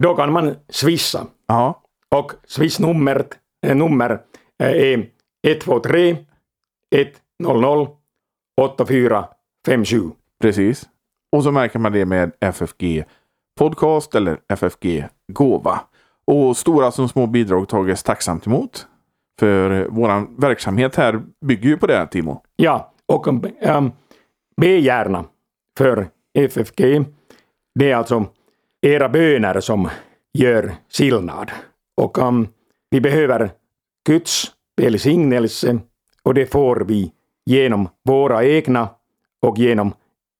då 0.00 0.14
kan 0.14 0.32
man 0.32 0.56
swissa. 0.68 1.26
Ja. 1.46 1.82
Och 2.14 2.32
swissnumret 2.46 3.38
äh, 3.66 3.76
nummer 3.76 4.20
är 4.58 5.06
123 5.46 6.16
100 7.44 7.86
8457. 8.60 10.10
Precis. 10.40 10.88
Och 11.32 11.42
så 11.42 11.52
märker 11.52 11.78
man 11.78 11.92
det 11.92 12.06
med 12.06 12.32
FFG 12.40 13.04
Podcast 13.58 14.14
eller 14.14 14.38
FFG 14.48 15.08
Gåva. 15.32 15.80
Och 16.26 16.56
stora 16.56 16.90
som 16.90 17.08
små 17.08 17.26
bidrag 17.26 17.68
tages 17.68 18.02
tacksamt 18.02 18.46
emot. 18.46 18.86
För 19.40 19.86
vår 19.90 20.40
verksamhet 20.40 20.96
här 20.96 21.22
bygger 21.46 21.68
ju 21.68 21.76
på 21.76 21.86
det, 21.86 22.06
Timo. 22.06 22.42
Ja, 22.56 22.92
och 23.06 23.28
um, 23.28 23.92
be 24.56 24.66
gärna 24.66 25.24
för 25.78 26.08
FFG. 26.38 27.04
Det 27.74 27.90
är 27.90 27.96
alltså 27.96 28.26
era 28.82 29.08
böner 29.08 29.60
som 29.60 29.88
gör 30.38 30.74
skillnad. 30.88 31.50
Och 32.00 32.18
um, 32.18 32.48
vi 32.90 33.00
behöver 33.00 33.50
Guds 34.06 34.52
välsignelse 34.76 35.78
och 36.22 36.34
det 36.34 36.46
får 36.46 36.76
vi 36.76 37.12
genom 37.46 37.88
våra 38.04 38.44
egna 38.44 38.88
och 39.42 39.58
genom 39.58 39.92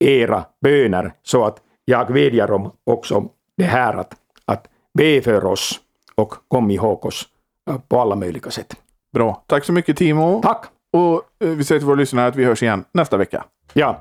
era 0.04 0.44
böner. 0.60 1.12
Så 1.22 1.44
att 1.44 1.62
jag 1.84 2.12
vädjar 2.12 2.50
om 2.50 2.72
också 2.84 3.28
det 3.56 3.64
här 3.64 3.94
att, 3.94 4.14
att 4.44 4.68
be 4.94 5.22
för 5.22 5.44
oss 5.44 5.80
och 6.14 6.34
kom 6.48 6.70
ihåg 6.70 7.06
oss 7.06 7.28
uh, 7.70 7.78
på 7.88 8.00
alla 8.00 8.16
möjliga 8.16 8.50
sätt. 8.50 8.76
Bra. 9.12 9.44
Tack 9.46 9.64
så 9.64 9.72
mycket 9.72 9.96
Timo. 9.96 10.40
Tack. 10.42 10.66
Och 10.92 11.22
eh, 11.44 11.48
vi 11.48 11.64
säger 11.64 11.78
till 11.78 11.86
våra 11.86 11.96
lyssnare 11.96 12.26
att 12.26 12.36
vi 12.36 12.44
hörs 12.44 12.62
igen 12.62 12.84
nästa 12.92 13.16
vecka. 13.16 13.44
Ja. 13.72 14.00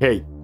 Hej. 0.00 0.35